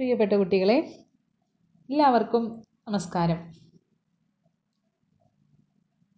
പ്രിയപ്പെട്ട 0.00 0.32
കുട്ടികളെ 0.32 0.76
എല്ലാവർക്കും 1.88 2.44
നമസ്കാരം. 2.86 3.38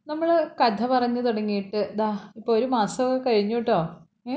നമ്മൾ 0.07 0.29
കഥ 0.61 0.87
പറഞ്ഞു 0.93 1.21
തുടങ്ങിയിട്ട് 1.21 1.81
ദാ 1.97 2.09
ഇപ്പോൾ 2.37 2.53
ഒരു 2.53 2.67
മാസമൊക്കെ 2.67 3.19
കഴിഞ്ഞു 3.29 3.57
കേട്ടോ 3.57 3.79
ഏ? 4.27 4.37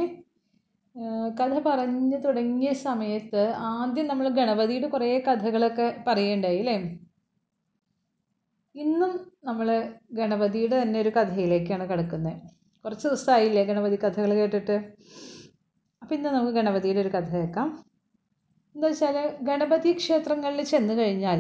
കഥ 1.39 1.53
പറഞ്ഞു 1.67 2.17
തുടങ്ങിയ 2.25 2.71
സമയത്ത് 2.83 3.41
ആദ്യം 3.69 4.07
നമ്മൾ 4.07 4.27
ഗണപതിയുടെ 4.39 4.87
കുറേ 4.87 5.09
കഥകളൊക്കെ 5.27 5.87
പറയുണ്ടായി 6.07 6.59
അല്ലേ 6.59 6.75
ഇന്നും 8.75 9.11
നമ്മൾ 9.43 9.67
ഗണപതിയുടെ 10.11 10.75
തന്നെ 10.81 10.99
ഒരു 10.99 11.11
കഥയിലേക്കാണ് 11.17 11.89
കിടക്കുന്നത് 11.89 12.39
കുറച്ച് 12.85 13.07
ദിവസമായില്ലേ 13.07 13.63
ഗണപതി 13.63 13.95
കഥകൾ 13.97 14.33
കേട്ടിട്ട്? 14.33 14.75
അപ്പോൾ 16.01 16.15
ഇന്ന് 16.15 16.29
നമുക്ക് 16.29 16.53
ഗണപതിയുടെ 16.53 16.99
ഒരു 17.01 17.09
കഥ 17.09 17.29
കേൾക്കാം. 17.35 17.69
എന്താ 18.75 18.87
വെച്ചാൽ 18.87 19.17
ഗണപതി 19.47 19.91
ക്ഷേത്രങ്ങളിൽ 19.99 20.61
ചെന്ന് 20.71 20.93
കഴിഞ്ഞാൽ 20.99 21.39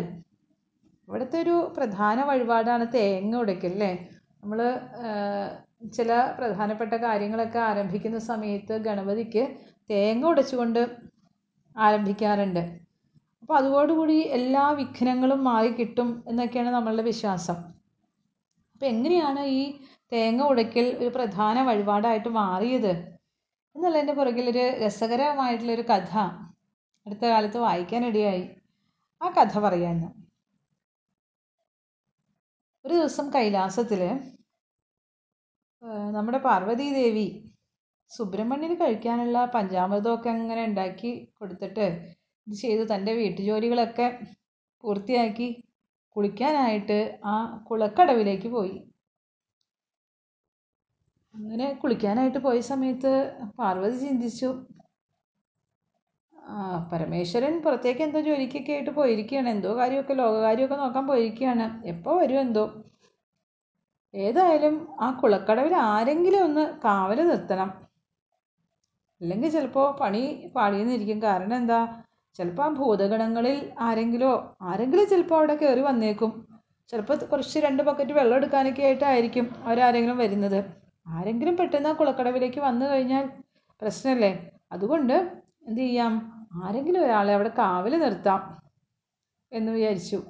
ഇവിടുത്തെ 1.07 1.37
ഒരു 1.43 1.55
പ്രധാന 1.77 2.17
വഴിപാടാണ് 2.29 2.85
തേങ്ങ 2.93 3.35
ഉടയ്ക്കൽ 3.41 3.73
അല്ലേ? 3.73 3.89
നമ്മൾ 4.41 4.59
ചില 5.97 6.11
പ്രധാനപ്പെട്ട 6.37 6.93
കാര്യങ്ങളൊക്കെ 7.05 7.59
ആരംഭിക്കുന്ന 7.69 8.19
സമയത്ത് 8.29 8.75
ഗണപതിക്ക് 8.87 9.43
തേങ്ങ 9.91 10.25
ഉടച്ചുകൊണ്ട് 10.31 10.81
ആരംഭിക്കാറുണ്ട്. 11.75 12.63
അപ്പോൾ 13.41 13.55
അതോടുകൂടി 13.57 14.17
എല്ലാ 14.37 14.65
വിഘ്നങ്ങളും 14.79 15.41
മാറി 15.49 15.71
കിട്ടും 15.79 16.09
എന്നൊക്കെയാണ് 16.27 16.69
നമ്മളുടെ 16.69 17.05
വിശ്വാസം. 17.11 17.57
അപ്പോൾ 18.73 18.85
എങ്ങനെയാണ് 18.93 19.41
ഈ 19.57 19.61
തേങ്ങ 20.11 20.41
ഉടയ്ക്കൽ 20.51 20.87
ഒരു 21.01 21.11
പ്രധാന 21.17 21.57
വഴിപാടായിട്ട് 21.69 22.29
മാറിയത്? 22.41 22.91
എന്നുള്ളതിന്റെ 23.75 24.13
പുറകിലൊരു 24.13 24.65
രസകരമായിട്ടുള്ളൊരു 24.83 25.85
കഥ. 25.91 26.11
അടുത്ത 27.05 27.25
കാലത്ത് 27.31 27.59
വായിക്കാനിടയായി 27.65 28.45
ആ 29.21 29.27
കഥ 29.37 29.59
പറയാൻ 29.59 29.95
ഞാൻ. 30.03 30.13
ഒരു 32.85 32.93
ദിവസം 32.99 33.27
കൈലാസത്തിൽ 33.35 34.01
നമ്മുടെ 36.15 36.39
പാർവതീദേവി 36.47 37.27
സുബ്രഹ്മണ്യന് 38.11 38.75
കഴിക്കാനുള്ള 38.81 39.37
പഞ്ചാമൃതമൊക്കെ 39.55 40.29
അങ്ങനെ 40.29 40.61
ഉണ്ടാക്കി 40.69 41.11
കൊടുത്തിട്ട് 41.39 41.85
ഇത് 42.47 42.55
ചെയ്ത് 42.63 42.83
തന്റെ 42.93 43.13
വീട്ടുജോലികളൊക്കെ 43.13 44.07
പൂർത്തിയാക്കി 44.83 45.47
കുളിക്കാനായിട്ട് 46.15 46.97
ആ 47.25 47.35
കുളക്കടവിലേക്ക് 47.69 48.49
പോയി. 48.57 48.75
അങ്ങനെ 51.33 51.67
കുളിക്കാനായിട്ട് 51.81 52.39
പോയ 52.45 52.59
സമയത്ത് 52.71 53.11
പാർവതി 53.57 53.97
ചിന്തിച്ചു 54.05 54.49
പരമേശ്വരൻ 56.91 57.61
പുറത്തേക്ക് 57.61 58.01
എന്തോ 58.01 58.19
ജോലിക്കൊക്കെ 58.19 58.71
ആയിട്ട് 58.71 58.89
പോയിരിക്കുകയാണ്. 58.89 59.49
എന്തോ 59.49 59.77
കാര്യമൊക്കെ 59.77 60.13
ലോകകാര്യമൊക്കെ 60.13 60.75
നോക്കാൻ 60.75 61.07
പോയിരിക്കുകയാണ്. 61.07 61.87
എപ്പോൾ 61.87 62.21
വരും 62.21 62.39
എന്തോ. 62.39 62.83
ഏതായാലും 64.13 64.95
ആ 64.99 65.11
കുളക്കടവിൽ 65.11 65.75
ആരെങ്കിലും 65.75 66.43
ഒന്ന് 66.43 66.73
കാവൽ 66.83 67.27
നിർത്തണം. 67.27 67.69
അല്ലെങ്കിൽ 69.21 69.49
ചിലപ്പോൾ 69.49 69.97
പണി 69.99 70.51
പാളിയെന്നിരിക്കും 70.55 71.21
കാരണം 71.21 71.55
എന്താ? 71.55 72.03
ചിലപ്പോൾ 72.35 72.63
ആ 72.63 72.67
ഭൂതഗണങ്ങളിൽ 72.67 73.71
ആരെങ്കിലോ 73.79 74.31
ആരെങ്കിലും 74.61 75.07
ചിലപ്പോൾ 75.07 75.35
അവിടെ 75.35 75.55
കയറി 75.55 75.79
വന്നേക്കും. 75.79 76.47
ചിലപ്പോൾ 76.91 77.17
കുറച്ച് 77.17 77.59
രണ്ട് 77.59 77.83
ബക്കറ്റ് 77.83 78.11
വെള്ളം 78.11 78.35
എടുക്കാനൊക്കെ 78.35 78.83
ആയിട്ടായിരിക്കും 78.83 79.55
അവരാരെങ്കിലും 79.63 80.17
വരുന്നത്. 80.17 80.59
ആരെങ്കിലും 81.07 81.57
പെട്ടെന്ന് 81.57 81.89
ആ 81.89 81.93
കുളക്കടവിലേക്ക് 81.93 82.59
വന്നു 82.59 82.85
കഴിഞ്ഞാൽ 82.85 83.29
പ്രശ്നമല്ലേ? 83.81 84.51
അതുകൊണ്ട് 84.71 85.13
എന്ത് 85.67 85.81
ചെയ്യാം? 85.81 86.34
ആരെങ്കിലും 86.63 87.03
ഒരാളെ 87.03 87.33
അവിടെ 87.33 87.49
കാവൽ 87.49 87.99
നിർത്താം 87.99 88.57
എന്ന് 89.51 89.71
വിചാരിച്ചു. 89.71 90.23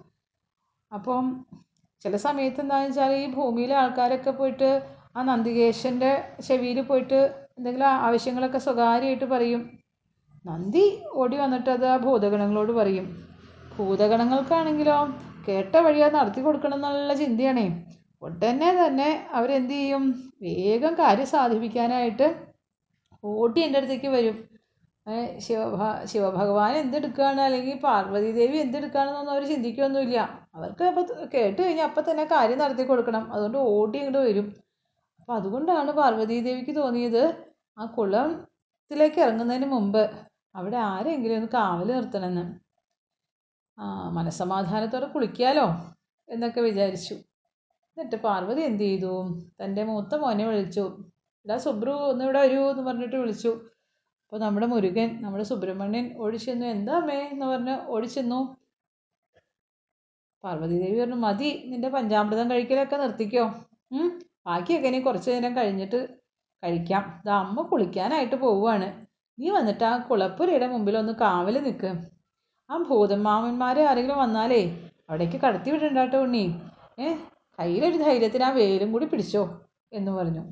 അപ്പം 0.94 1.46
ചില 2.02 2.16
സമയത്ത് 2.16 2.62
എന്താണെന്ന് 2.62 2.90
വെച്ചാൽ 2.90 3.14
ഈ 3.14 3.34
ഭൂമിയിലെ 3.34 3.76
ആൾക്കാരൊക്കെ 3.76 4.32
പോയിട്ട് 4.32 4.88
ആ 5.18 5.24
നന്ദികേശന്റെ 5.24 6.34
ചെവിയിൽ 6.48 6.82
പോയിട്ട് 6.82 7.46
എന്തെങ്കിലും 7.58 7.88
ആവശ്യങ്ങളൊക്കെ 7.88 8.58
സ്വകാര്യമായിട്ട് 8.58 9.26
പറയും. 9.26 9.80
നന്ദി 10.46 11.04
ഓടി 11.14 11.38
വന്നിട്ട് 11.38 11.70
അത് 11.70 11.86
ആ 11.86 11.98
ഭൂതഗണങ്ങളോട് 11.98 12.72
പറയും. 12.72 13.26
ഭൂതഗണങ്ങൾക്കാണെങ്കിലോ 13.78 15.08
കേട്ട 15.48 15.76
വഴി 15.76 16.00
അത് 16.00 16.16
നടത്തി 16.16 16.42
കൊടുക്കണം 16.42 16.76
എന്നുള്ള 16.76 17.14
ചിന്തയാണേ. 17.14 17.86
ഉടനെ 18.22 18.88
തന്നെ 18.88 19.28
അവരെന്ത് 19.32 19.74
ചെയ്യും? 19.74 20.36
വേഗം 20.42 20.94
കാര്യം 20.94 21.26
സാധിപ്പിക്കാനായിട്ട് 21.26 22.36
ഓടി 23.24 23.62
എന്റെ 23.62 23.78
അടുത്തേക്ക് 23.78 24.08
വരും. 24.08 24.55
ശിവഭ 25.46 25.82
ശിവഭഗവാൻ 26.12 26.72
എന്തെടുക്കുകയാണ് 26.84 27.42
അല്ലെങ്കിൽ 27.42 27.76
പാർവതി 27.88 28.30
ദേവി 28.40 28.58
എന്തെടുക്കുകയാണെന്നൊന്നും 28.58 29.34
അവർ 29.34 29.44
ചിന്തിക്കുകയൊന്നുമില്ല 29.52 30.20
അവർക്ക് 30.56 30.84
അപ്പോൾ 30.92 31.04
കേട്ട് 31.34 31.60
കഴിഞ്ഞാൽ 31.62 31.88
അപ്പം 31.90 32.04
തന്നെ 32.10 32.24
കാര്യം 32.32 32.60
നടത്തി 32.64 32.84
കൊടുക്കണം. 32.84 33.24
അതുകൊണ്ട് 33.34 33.58
ഓടി 33.76 33.98
ഇങ്ങോട്ട് 34.00 34.22
വരും. 34.30 34.48
അപ്പം 35.20 35.36
അതുകൊണ്ടാണ് 35.40 35.92
പാർവതി 35.92 36.36
ദേവിക്ക് 36.48 36.74
തോന്നിയത് 36.82 37.24
ആ 37.78 37.86
കുളത്തിലേക്ക് 37.98 39.20
ഇറങ്ങുന്നതിന് 39.26 39.68
മുമ്പ് 39.76 40.04
അവിടെ 40.56 40.78
ആരെങ്കിലും 40.78 41.36
ഒന്ന് 41.40 41.50
കാവൽ 41.58 41.88
നിർത്തണമെന്ന്. 41.98 42.44
മനസ്സമാധാനത്തോടെ 44.18 45.08
കുളിക്കാലോ 45.14 45.68
എന്നൊക്കെ 46.30 46.62
വിചാരിച്ചു. 46.62 47.16
എന്നിട്ട് 47.98 48.18
പാർവതി 48.28 48.62
എന്ത് 48.70 48.84
ചെയ്തു? 48.84 49.14
തന്റെ 49.62 49.82
മൂത്ത 49.90 50.16
മോനെ 50.24 50.46
വിളിച്ചു. 50.50 50.86
എടാ 51.46 51.58
സുബ്രു 51.66 51.94
ഒന്ന് 52.12 52.24
ഇവിടെ 52.26 52.40
വരൂ 52.46 52.62
എന്ന് 52.72 52.84
പറഞ്ഞിട്ട് 52.90 53.18
വിളിച്ചു. 53.24 53.52
അപ്പോൾ 54.26 54.40
നമ്മുടെ 54.46 54.66
മുരുകൻ 54.66 55.10
നമ്മുടെ 55.24 55.44
സുബ്രഹ്മണ്യൻ 55.44 56.06
ഓടിച്ചെന്നു. 56.24 56.66
എന്താ 56.66 56.94
അമ്മേ? 57.02 57.20
എന്ന് 57.34 57.46
പറഞ്ഞ് 57.46 57.76
ഓടിച്ചെന്നു. 57.94 58.40
പാർവതി 60.44 60.76
ദേവി 60.84 60.98
പറഞ്ഞു 61.02 61.16
മതി 61.16 61.50
നിന്റെ 61.66 61.90
പഞ്ചാമൃതം 61.90 62.52
കഴിക്കലൊക്കെ 62.52 62.98
നിർത്തിക്കോ. 62.98 63.46
ബാക്കിയൊക്കെ 64.48 64.88
ഇനി 64.88 65.00
കുറച്ച് 65.00 65.30
നേരം 65.32 65.58
കഴിഞ്ഞിട്ട് 65.58 66.00
കഴിക്കാം. 66.64 67.04
ഇത് 67.22 67.30
അമ്മ 67.30 67.62
കുളിക്കാനായിട്ട് 67.62 68.36
പോവുകയാണ് 68.36 68.88
നീ 69.40 69.48
വന്നിട്ട് 69.50 69.84
ആ 69.84 69.94
കുളപ്പുരയുടെ 70.10 70.68
മുമ്പിൽ 70.68 70.98
ഒന്ന് 70.98 71.14
കാവൽ 71.14 71.56
നിൽക്ക് 71.68 71.92
ആ 72.70 72.78
ഭൂതമാമന്മാർ 72.90 73.80
ആരെങ്കിലും 73.90 74.20
വന്നാലേ 74.20 74.62
അവിടേക്ക് 75.10 75.38
കടത്തി 75.46 75.70
വിടണ്ടാട്ടോ 75.72 76.20
ഉണ്ണി. 76.20 76.46
ഏ 77.00 77.16
കയ്യിലൊരു 77.60 77.98
ധൈര്യത്തിന് 77.98 78.44
ആ 78.44 78.50
വേലും 78.50 78.92
കൂടി 78.92 79.06
പിടിച്ചോ 79.06 79.44
എന്ന് 79.94 80.12
പറഞ്ഞു. 80.12 80.44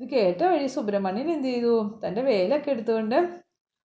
ഇത് 0.00 0.08
കേട്ട 0.10 0.42
വഴി 0.42 0.66
സുബ്രഹ്മണ്യൻ 0.66 1.30
എന്ത് 1.30 1.48
ചെയ്തു? 1.48 2.00
തന്റെ 2.04 2.22
വേലൊക്കെ 2.22 2.70
എടുത്തുകൊണ്ട് 2.70 3.16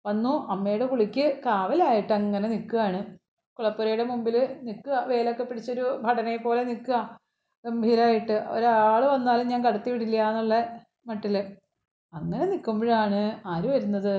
വന്നു. 0.05 0.47
അമ്മയുടെ 0.49 0.85
കുളിക്ക് 0.85 1.41
കാവലായിട്ട് 1.45 2.13
അങ്ങനെ 2.13 2.47
നിൽക്കുകയാണ്. 2.47 2.99
കുളപ്പുരയുടെ 3.59 4.03
മുമ്പിൽ 4.03 4.35
നിൽക്കുക. 4.63 4.95
വേലൊക്കെ 5.07 5.43
പിടിച്ചൊരു 5.43 5.99
ഭടനെ 6.03 6.37
പോലെ 6.37 6.63
നിൽക്കുക 6.63 7.19
ഗംഭീരമായിട്ട് 7.65 8.31
ഒരാൾ 8.31 9.05
വന്നാലും 9.05 9.47
ഞാൻ 9.47 9.61
കടത്തി 9.65 9.89
വിടില്ല 9.91 10.29
എന്നുള്ള 10.29 10.55
മട്ടിൽ. 11.07 11.35
അങ്ങനെ 12.13 12.45
നിൽക്കുമ്പോഴാണ് 12.45 13.47
ആര് 13.47 13.67
വരുന്നത്? 13.67 14.15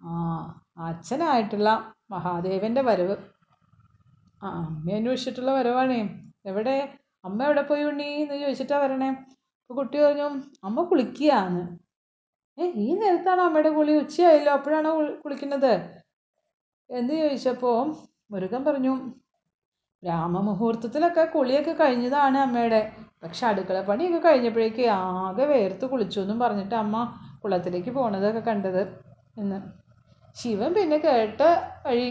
ആ 0.00 0.10
അച്ഛനായിട്ടുള്ള 0.78 1.94
മഹാദേവന്റെ 2.10 2.82
വരവ്. 2.82 3.16
ആ 4.42 4.48
അമ്മ 4.66 4.92
അന്വേഷിച്ചിട്ടുള്ള 4.92 5.52
വരവാണേ. 5.52 6.00
എവിടെ? 6.46 6.76
അമ്മ 7.24 7.44
എവിടെ 7.44 7.62
പോയി 7.62 7.84
ഉണ്ണി 7.84 8.04
എന്ന് 8.04 8.34
ചോദിച്ചിട്ടാണ് 8.34 8.82
വരണേ. 8.84 9.10
അപ്പോൾ 9.70 9.80
കുട്ടി 9.80 9.98
പറഞ്ഞു 9.98 10.26
അമ്മ 10.64 10.82
കുളിക്കുകയാണ്. 10.82 11.62
ഏ 12.58 12.66
ഈ 12.82 12.94
നേരത്താണ് 12.94 13.40
അമ്മയുടെ 13.40 13.70
കുളി? 13.70 13.92
ഉച്ചയായല്ലോ 13.92 14.52
അപ്പോഴാണോ 14.52 14.90
കുളിക്കുന്നത്? 15.24 15.72
എന്ന് 16.90 17.14
ചോദിച്ചപ്പോൾ 17.14 17.76
മുരുകൻ 18.30 18.64
പറഞ്ഞു 18.64 18.92
ബ്രാഹ്മമുഹൂർത്തത്തിലൊക്കെ 20.02 21.24
കുളിയൊക്കെ 21.24 21.72
കഴിഞ്ഞതാണ് 21.72 22.38
അമ്മയുടെ. 22.38 22.80
പക്ഷെ 23.22 23.46
അടുക്കള 23.46 23.82
പണിയൊക്കെ 23.82 24.28
കഴിഞ്ഞപ്പോഴേക്ക് 24.28 24.86
ആകെ 24.86 25.44
വേർത്ത് 25.44 25.86
കുളിച്ചു 25.86 26.20
എന്നും 26.20 26.38
പറഞ്ഞിട്ട് 26.38 26.74
അമ്മ 26.74 26.96
കുളത്തിലേക്ക് 27.44 27.90
പോണതൊക്കെ 27.90 28.40
കണ്ടത് 28.40 28.82
എന്ന്. 29.38 29.58
ശിവൻ 30.36 30.74
പിന്നെ 30.74 30.98
കേട്ട 30.98 31.40
വഴി 31.86 32.08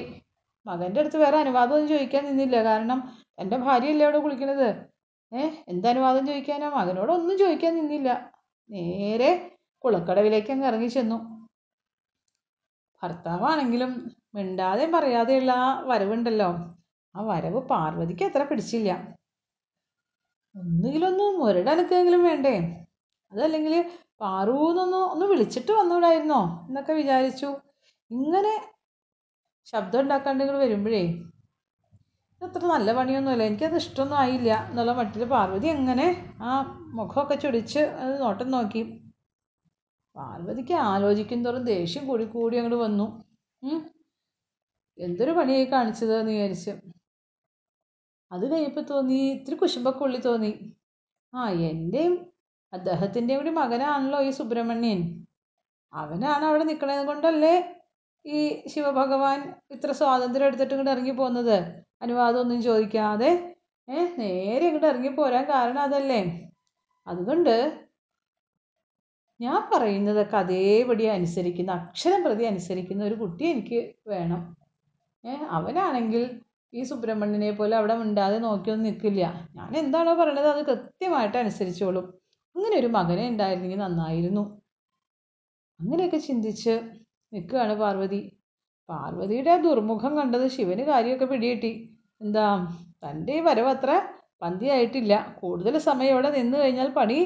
മകന്റെ 0.65 0.99
അടുത്ത് 1.01 1.17
വേറെ 1.17 1.37
അനുവാദമൊന്നും 1.37 1.89
ചോദിക്കാൻ 1.89 2.25
നിന്നില്ല. 2.25 2.63
കാരണം 2.63 2.99
എന്റെ 3.39 3.57
ഭാര്യയല്ലേ 3.57 4.05
അവിടെ 4.05 4.19
കുളിക്കണത്? 4.19 4.69
ഏ 5.31 5.41
എന്തനുവാദം 5.67 6.27
ചോദിക്കാനാ. 6.27 6.69
മകനോടൊന്നും 6.69 7.37
ചോദിക്കാൻ 7.37 7.75
നിന്നില്ല. 7.75 8.09
നേരെ 8.69 9.31
കുളക്കടവിലേക്ക് 9.83 10.51
അങ്ങ് 10.51 10.67
ഇറങ്ങി 10.67 10.87
ചെന്നു. 10.87 11.17
ഭർത്താവാണെങ്കിലും 13.03 13.91
മിണ്ടാതെയും 14.35 14.91
പറയാതെയുള്ള 14.91 15.51
ആ 15.51 15.81
വരവുണ്ടല്ലോ. 15.81 16.49
ആ 17.15 17.21
വരവ് 17.21 17.61
പാർവതിക്ക് 17.67 18.23
അത്ര 18.25 18.43
പിടിച്ചില്ല. 18.43 18.89
ഒന്നുകിലൊന്ന് 20.55 21.23
മുരടനക്കെങ്കിലും 21.39 22.23
വേണ്ടേ? 22.23 22.55
അതല്ലെങ്കിൽ 23.31 23.73
പാറൂന്നൊന്ന് 24.21 24.97
ഒന്ന് 24.97 25.25
വിളിച്ചിട്ട് 25.25 25.71
വന്നുകൂടായിരുന്നോ 25.71 26.65
എന്നൊക്കെ 26.69 26.93
വിചാരിച്ചു. 26.93 27.49
ഇങ്ങനെ 28.11 28.53
ശബ്ദം 29.65 29.99
ഉണ്ടാക്കാണ്ട് 30.01 30.43
വരുമ്പോഴേ 30.43 31.03
അത്ര 32.41 32.61
നല്ല 32.73 32.89
പണിയൊന്നുമല്ല. 32.97 33.43
എനിക്കത് 33.49 33.75
ഇഷ്ടമൊന്നും 33.81 34.17
ആയില്ല. 34.23 34.51
എന്നുള്ള 34.69 34.91
മട്ടിൽ 34.99 35.23
പാർവതി 35.33 35.67
എങ്ങനെ 35.77 36.07
ആ 36.49 36.51
മുഖമൊക്കെ 36.97 37.35
ചൊടിച്ച് 37.43 37.81
അത് 38.03 38.13
നോട്ടം 38.23 38.49
നോക്കി. 38.55 38.81
പാർവതിക്ക് 40.15 40.75
ആലോചിക്കും 40.91 41.39
തോറും 41.45 41.63
ദേഷ്യം 41.71 42.03
കൂടി 42.09 42.25
കൂടി 42.35 42.55
അങ്ങോട്ട് 42.59 42.79
വന്നു. 42.85 43.07
എന്തൊരു 44.97 45.31
പണിയായി 45.39 45.65
കാണിച്ചത് 45.73 46.13
എന്ന് 46.19 46.31
വിചാരിച്ചു. 46.35 46.73
അത് 48.31 48.45
കഴിഞ്ഞപ്പോൾ 48.51 48.85
തോന്നി 48.91 49.19
ഇത്തിരി 49.35 49.55
കുശുമ്പൊക്കെ 49.61 50.01
ഉള്ളിൽ 50.05 50.21
തോന്നി. 50.29 50.51
ആ 51.33 51.41
എന്റെയും 51.71 52.13
അദ്ദേഹത്തിന്റെയും 52.73 53.39
കൂടി 53.41 53.53
മകനാണല്ലോ 53.59 54.19
ഈ 54.29 54.31
സുബ്രഹ്മണ്യൻ. 54.39 54.99
അവനാണ് 55.93 56.45
അവിടെ 56.49 56.63
നിൽക്കണത് 56.69 57.03
കൊണ്ടല്ലേ 57.09 57.53
ഈ 58.25 58.39
ശിവഭഗവാൻ 58.73 59.39
ഇത്ര 59.75 59.91
സ്വാതന്ത്ര്യം 59.99 60.47
എടുത്തിട്ട് 60.49 60.73
ഇങ്ങോട്ട് 60.73 60.93
ഇറങ്ങി 60.95 61.13
പോകുന്നത് 61.19 61.57
അനുവാദമൊന്നും 62.01 62.59
ചോദിക്കാതെ 62.61 63.29
നേരെ 64.19 64.63
ഇങ്ങോട്ട് 64.67 64.87
ഇറങ്ങി 64.87 65.11
പോരാൻ 65.17 65.43
കാരണം 65.49 65.81
അതല്ലേ? 65.81 66.21
അതുകൊണ്ട് 67.07 67.53
ഞാൻ 69.39 69.59
പറയുന്നതൊക്കെ 69.73 70.37
അതേപടി 70.37 71.05
അനുസരിക്കുന്ന 71.15 71.71
അക്ഷരം 71.71 72.21
പ്രതി 72.23 72.43
അനുസരിക്കുന്ന 72.43 73.01
ഒരു 73.03 73.15
കുട്ടി 73.15 73.43
എനിക്ക് 73.45 73.79
വേണം. 74.07 74.41
അവനാണെങ്കിൽ 75.57 76.23
ഈ 76.73 76.81
സുബ്രഹ്മണ്യനെ 76.83 77.51
പോലെ 77.51 77.75
അവിടെ 77.77 77.95
മിണ്ടാതെ 77.95 78.37
നോക്കിയൊന്നും 78.39 78.87
നിൽക്കില്ല. 78.87 79.23
ഞാൻ 79.57 79.77
എന്താണോ 79.83 80.13
പറയണത് 80.21 80.49
അത് 80.53 80.61
കൃത്യമായിട്ട് 80.69 81.37
അനുസരിച്ചോളും. 81.37 82.05
അങ്ങനെ 82.55 82.75
ഒരു 82.81 82.89
മകനെ 82.97 83.25
ഉണ്ടായിരുന്നെങ്കിൽ 83.29 83.79
നന്നായിരുന്നു. 83.79 84.43
അങ്ങനെയൊക്കെ 85.79 86.19
ചിന്തിച്ച് 86.27 86.73
നിൽക്കുകയാണ് 87.33 87.75
പാർവതി. 87.83 88.21
പാർവതിയുടെ 88.89 89.51
ആ 89.55 89.57
ദുർമുഖം 89.65 90.13
കണ്ടത് 90.19 90.45
ശിവന് 90.55 90.83
കാര്യമൊക്കെ 90.91 91.27
പിടികിട്ടി. 91.31 91.71
എന്താ 92.21 92.45
തന്റെ 93.03 93.33
ഈ 93.39 93.41
വരവ് 93.47 93.69
അത്ര 93.75 93.91
പന്തിയായിട്ടില്ല. 94.41 95.13
കൂടുതൽ 95.41 95.73
സമയം 95.89 96.11
ഇവിടെ 96.13 96.29
നിന്ന് 96.37 96.57
കഴിഞ്ഞാൽ 96.57 96.89
പണി 96.99 97.19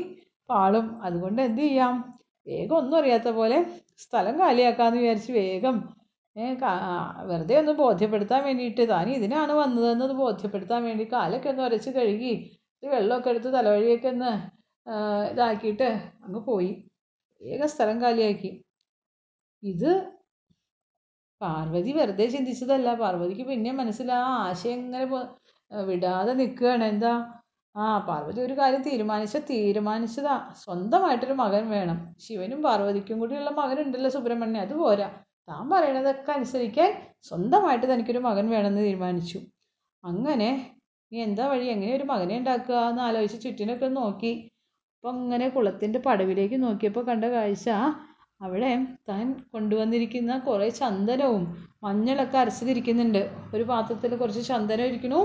പാളും. 0.50 0.86
അതുകൊണ്ട് 1.06 1.42
എന്ത് 1.42 1.62
ചെയ്യാം? 1.62 1.96
വേഗം 2.48 2.76
ഒന്നും 2.78 2.98
അറിയാത്ത 3.00 3.30
പോലെ 3.40 3.58
സ്ഥലം 4.04 4.36
കാലിയാക്കാമെന്ന് 4.40 5.02
വിചാരിച്ച് 5.02 5.32
വേഗം 5.40 5.76
വെറുതെ 7.30 7.56
ഒന്ന് 7.62 7.74
ബോധ്യപ്പെടുത്താൻ 7.82 8.42
വേണ്ടിയിട്ട് 8.48 8.84
താൻ 8.90 9.08
ഇതിനാണ് 9.16 9.54
വന്നതെന്നത് 9.54 10.14
ബോധ്യപ്പെടുത്താൻ 10.22 10.82
വേണ്ടി 10.84 11.06
കാലൊക്കെ 11.14 11.50
ഒന്ന് 11.50 11.64
ഉരച്ച് 11.64 11.92
കഴുകി 11.98 12.34
വെള്ളമൊക്കെ 12.84 13.30
എടുത്ത് 13.30 13.50
തലവഴിയൊക്കെ 13.56 14.08
ഒന്ന് 14.08 14.32
ഇതാക്കിയിട്ട് 15.32 15.88
അങ്ങ് 16.26 16.42
പോയി. 16.48 16.72
വേഗം 17.42 17.70
സ്ഥലം 17.74 17.98
കാലിയാക്കി. 18.04 18.50
ഇത് 19.64 19.92
പാർവതി 21.42 21.92
വെറുതെ 21.92 22.26
ചിന്തിച്ചതല്ല. 22.26 22.94
പാർവതിക്ക് 22.94 23.42
പിന്നെ 23.42 23.72
മനസ്സിൽ 23.72 24.12
ആ 24.12 24.24
ആശയം 24.48 24.74
ഇങ്ങനെ 24.74 25.06
വിടാതെ 25.90 26.34
നിൽക്കുകയാണ്. 26.34 26.84
എന്താ? 26.84 27.14
ആ 27.76 27.98
പാർവതി 28.08 28.42
ഒരു 28.42 28.54
കാര്യം 28.54 28.82
തീരുമാനിച്ച 28.82 29.38
തീരുമാനിച്ചതാ. 29.50 30.36
സ്വന്തമായിട്ടൊരു 30.64 31.34
മകൻ 31.34 31.70
വേണം. 31.70 32.16
ശിവനും 32.20 32.64
പാർവതിക്കും 32.64 33.20
കൂടിയുള്ള 33.20 33.50
മകനുണ്ടല്ലോ 33.50 34.10
സുബ്രഹ്മണ്യൻ 34.10 34.62
അത് 34.64 34.74
പോരാ. 34.74 35.08
താൻ 35.50 35.70
പറയണതൊക്കെ 35.70 36.32
അനുസരിക്കാൻ 36.32 36.90
സ്വന്തമായിട്ട് 37.24 37.94
തനിക്കൊരു 37.94 38.18
മകൻ 38.18 38.50
വേണമെന്ന് 38.50 38.82
തീരുമാനിച്ചു. 38.82 39.40
അങ്ങനെ 40.04 40.50
നീ 41.12 41.22
എന്താ 41.24 41.48
വഴി? 41.48 41.66
എങ്ങനെ 41.66 41.96
ഒരു 41.96 42.04
മകനെ 42.04 42.38
ഉണ്ടാക്കുക? 42.38 42.76
എന്ന് 42.76 43.02
ആലോചിച്ച് 43.02 43.44
ചുറ്റിനൊക്കെ 43.44 43.86
നോക്കി. 43.86 44.34
അപ്പം 44.96 45.10
അങ്ങനെ 45.10 45.50
കുളത്തിന്റെ 45.50 46.00
പടവിലേക്ക് 46.00 46.64
നോക്കിയപ്പോൾ 46.64 47.04
കണ്ട 47.06 47.26
കാഴ്ച 47.26 47.70
അവിടെ 48.42 48.72
താൻ 49.10 49.26
കൊണ്ടുവന്നിരിക്കുന്ന 49.54 50.38
കുറേ 50.40 50.70
ചന്ദനവും 50.70 51.44
മഞ്ഞളൊക്കെ 51.84 52.38
അരച്ചതിരിക്കുന്നുണ്ട്. 52.38 53.22
ഒരു 53.56 53.64
പാത്രത്തിൽ 53.64 54.16
കുറച്ച് 54.16 54.44
ചന്ദനം 54.48 54.86
ഇരിക്കണു 54.86 55.20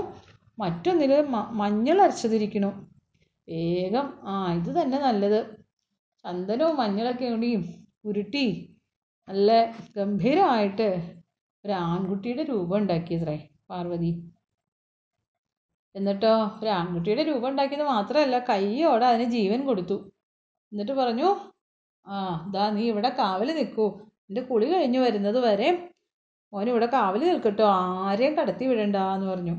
മറ്റൊന്നിൽ 0.59 1.11
മഞ്ഞൾ 1.61 1.97
അരച്ചതിരിക്കണു. 2.01 2.69
വേഗം 3.47 4.07
ആ 4.23 4.33
ഇത് 4.53 4.69
തന്നെ 4.79 4.97
നല്ലത്. 4.99 5.39
ചന്ദനവും 6.25 6.77
മഞ്ഞളൊക്കെ 6.77 7.27
കൂടിയും 7.29 7.63
ഉരുട്ടി 8.05 8.45
നല്ല 9.27 9.51
ഗംഭീരമായിട്ട് 9.97 10.87
ഒരു 11.65 11.73
ആൺകുട്ടിയുടെ 11.87 12.43
രൂപം 12.43 12.77
ഉണ്ടാക്കിയത്രേ 12.77 13.37
പാർവതി. 13.69 14.11
എന്നിട്ടോ 15.95 16.33
ഒരു 16.61 16.69
ആൺകുട്ടിയുടെ 16.69 17.23
രൂപം 17.23 17.49
ഉണ്ടാക്കിയത് 17.49 17.83
മാത്രമല്ല 17.83 18.39
കയ്യോടെ 18.49 19.05
അതിന് 19.05 19.27
ജീവൻ 19.31 19.59
കൊടുത്തു. 19.65 19.97
എന്നിട്ട് 20.71 20.91
പറഞ്ഞു 20.91 21.29
ആ 22.07 22.17
ദാ 22.53 22.65
നീ 22.69 22.83
ഇവിടെ 22.91 23.09
കാവൽ 23.19 23.49
നിൽക്കൂ 23.59 23.85
എന്റെ 24.29 24.41
കുളി 24.41 24.67
കഴിഞ്ഞ് 24.73 24.99
വരുന്നത് 24.99 25.39
വരെ 25.47 25.69
ഇവിടെ 26.53 26.87
കാവൽ 26.95 27.21
നിൽക്കട്ടോ. 27.29 27.65
ആരെയും 28.07 28.33
കടത്തി 28.37 28.65
വിടണ്ട 28.67 28.97
എന്ന് 29.15 29.27
പറഞ്ഞു. 29.27 29.55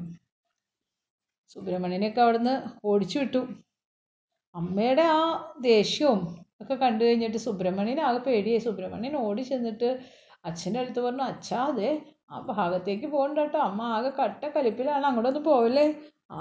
സുബ്രഹ്മണ്യനെയൊക്കെ 1.54 2.20
അവിടുന്ന് 2.20 2.54
ഓടിച്ചു 2.84 3.18
വിട്ടു. 3.18 3.40
അമ്മയുടെ 4.54 5.04
ആ 5.16 5.20
ദേഷ്യവും 5.60 6.20
ഒക്കെ 6.62 6.74
കണ്ടു 6.74 7.02
കഴിഞ്ഞിട്ട് 7.04 7.38
സുബ്രഹ്മണ്യൻ 7.38 8.00
ആകെ 8.00 8.20
പേടിയായി. 8.26 8.62
സുബ്രഹ്മണ്യൻ 8.66 9.14
ഓടി 9.16 9.42
ചെന്നിട്ട് 9.42 9.88
അച്ഛന്റെ 10.44 10.80
അടുത്ത് 10.80 11.00
പറഞ്ഞു 11.00 11.24
അച്ഛാ 11.32 11.60
അതെ 11.72 11.90
ആ 12.30 12.38
ഭാഗത്തേക്ക് 12.50 13.06
പോകണ്ട 13.06 13.38
കേട്ടോ. 13.38 13.58
അമ്മ 13.68 13.82
ആകെ 13.96 14.10
കട്ട 14.20 14.42
കലിപ്പിലാണ് 14.56 15.06
അങ്ങോട്ടൊന്നും 15.06 15.44
പോവല്ലേ? 15.44 15.86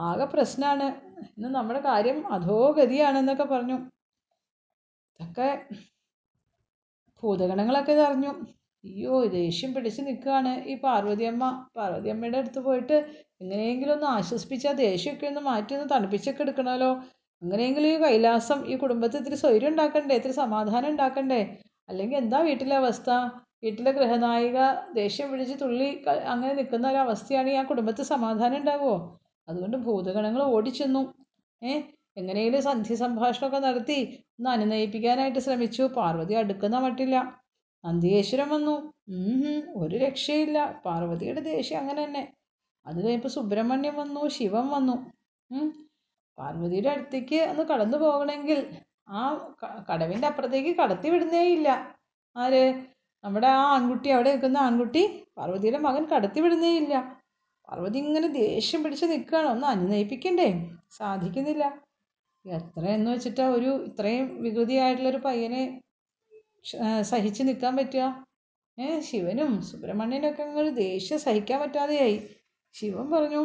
ആകെ 0.07 0.25
പ്രശ്നമാണ് 0.25 0.87
ഇന്ന് 1.37 1.49
നമ്മുടെ 1.57 1.81
കാര്യം 1.89 2.17
അധോഗതിയാണെന്നൊക്കെ 2.35 3.47
പറഞ്ഞു. 3.53 3.77
ഇതൊക്കെ 5.19 5.49
ഭൂതഗണങ്ങളൊക്കെ 7.23 7.91
ഇതറിഞ്ഞു 7.91 8.31
അയ്യോ 8.83 9.13
ദേഷ്യം 9.37 9.69
പിടിച്ച് 9.75 10.01
നിൽക്കുകയാണ് 10.07 10.51
ഈ 10.71 10.73
പാർവതിയമ്മ. 10.83 11.45
പാർവതിയമ്മയുടെ 11.75 12.37
അടുത്ത് 12.37 12.59
പോയിട്ട് 12.59 12.97
എങ്ങനെയെങ്കിലും 13.41 13.93
ഒന്ന് 13.93 14.07
ആശ്വസിപ്പിച്ച് 14.07 14.69
ദേഷ്യമൊക്കെ 14.83 15.25
ഒന്ന് 15.27 15.41
മാറ്റി 15.41 15.73
ഒന്ന് 15.75 15.87
തണുപ്പിച്ചൊക്കെ 15.93 16.43
എടുക്കണമല്ലോ. 16.43 16.91
അങ്ങനെയെങ്കിലും 17.41 17.89
ഈ 17.89 17.97
കൈലാസം 18.03 18.59
ഈ 18.71 18.75
കുടുംബത്തിൽ 18.77 19.19
ഇത്തിരി 19.21 19.35
സ്വൈര്യം 19.35 19.69
ഉണ്ടാക്കണ്ടേ? 19.69 20.15
ഇത്തിരി 20.15 20.35
സമാധാനം 20.43 20.89
ഉണ്ടാക്കണ്ടേ? 20.89 21.41
അല്ലെങ്കിൽ 21.89 22.17
എന്താ 22.17 22.39
വീട്ടിലെ 22.47 22.75
അവസ്ഥ? 22.75 23.09
വീട്ടിലെ 23.63 23.91
ഗൃഹനായിക 23.91 24.57
ദേഷ്യം 24.93 25.27
പിടിച്ച് 25.31 25.55
തുള്ളി 25.61 25.89
അങ്ങനെ 26.33 26.51
നിൽക്കുന്ന 26.53 26.87
ഒരു 26.89 26.97
അവസ്ഥയാണെങ്കിൽ 26.97 27.59
ആ 27.59 27.63
കുടുംബത്തിൽ 27.63 28.05
സമാധാനം 28.13 28.57
ഉണ്ടാവുമോ 28.57 28.95
അതുകൊണ്ട് 29.47 29.77
ഭൂതഗണങ്ങൾ 29.77 30.41
ഓടിച്ചെന്നു. 30.55 31.01
ഏ? 31.61 31.73
എങ്ങനെയെങ്കിലും 32.17 32.63
സംഭാഷണം 32.63 32.97
സംഭാഷണമൊക്കെ 32.97 33.59
നടത്തി 33.59 33.97
ഒന്ന് 34.39 34.49
അനുനയിപ്പിക്കാനായിട്ട് 34.49 35.39
ശ്രമിച്ചു. 35.39 35.83
പാർവതി 35.83 36.33
അടുക്കുന്ന 36.33 36.79
മട്ടില്ല. 36.79 37.17
നന്ദികേശ്വരൻ 37.85 38.49
വന്നു. 38.49 38.93
ഒരു 39.75 39.95
രക്ഷയില്ല. 39.97 40.81
പാർവതിയുടെ 40.85 41.41
ദേഷ്യം 41.41 41.79
അങ്ങനെ 41.79 42.03
തന്നെ. 42.03 42.33
അത് 42.85 43.05
കഴിഞ്ഞപ്പോൾ 43.05 43.27
സുബ്രഹ്മണ്യം 43.27 43.95
വന്നു 43.95 44.27
ശിവൻ 44.27 44.67
വന്നു. 44.67 44.95
പാർവതിയുടെ 46.37 46.89
അടുത്തേക്ക് 46.89 47.35
ഒന്ന് 47.35 47.63
കടന്നു 47.63 47.97
പോകണമെങ്കിൽ 47.97 48.59
ആ 49.09 49.21
കടവിന്റെ 49.91 50.27
അപ്പുറത്തേക്ക് 50.27 50.77
കടത്തി 50.77 51.09
വിടുന്നേ 51.09 51.43
ഇല്ല. 51.43 51.97
ആര്? 52.37 52.63
നമ്മുടെ 53.23 53.47
ആ 53.47 53.61
ആൺകുട്ടി 53.75 54.09
അവിടെ 54.09 54.31
നിൽക്കുന്ന 54.31 54.57
ആൺകുട്ടി 54.57 55.23
പാർവതിയുടെ 55.37 55.77
മകൻ 55.77 56.05
കടത്തി 56.05 56.39
വിടുന്നേ 56.41 56.77
ഇല്ല. 56.77 56.95
പാർവതി 57.69 57.97
ഇങ്ങനെ 57.99 58.27
ദേഷ്യം 58.27 58.83
പിടിച്ച് 58.83 59.05
നിൽക്കുകയാണ്. 59.05 59.47
ഒന്ന് 59.47 59.67
അനുനയിപ്പിക്കണ്ടേ? 59.67 60.49
സാധിക്കുന്നില്ല. 60.97 61.63
എത്രയെന്ന് 62.45 63.09
വെച്ചിട്ടാ 63.11 63.45
ഒരു 63.57 63.71
ഇത്രയും 63.87 64.41
വികൃതിയായിട്ടുള്ളൊരു 64.43 65.17
പയ്യനെ 65.17 65.63
സഹിച്ച് 67.01 67.41
നിൽക്കാൻ 67.47 67.73
പറ്റുക? 67.79 68.05
ഏ 68.77 68.87
ശിവനും 68.99 69.51
സുബ്രഹ്മണ്യനും 69.61 70.29
ഒക്കെ 70.29 70.43
അങ്ങ് 70.43 70.71
ദേഷ്യം 70.77 71.19
സഹിക്കാൻ 71.19 71.57
പറ്റാതെയായി. 71.61 72.17
ശിവൻ 72.75 73.05
പറഞ്ഞു 73.11 73.41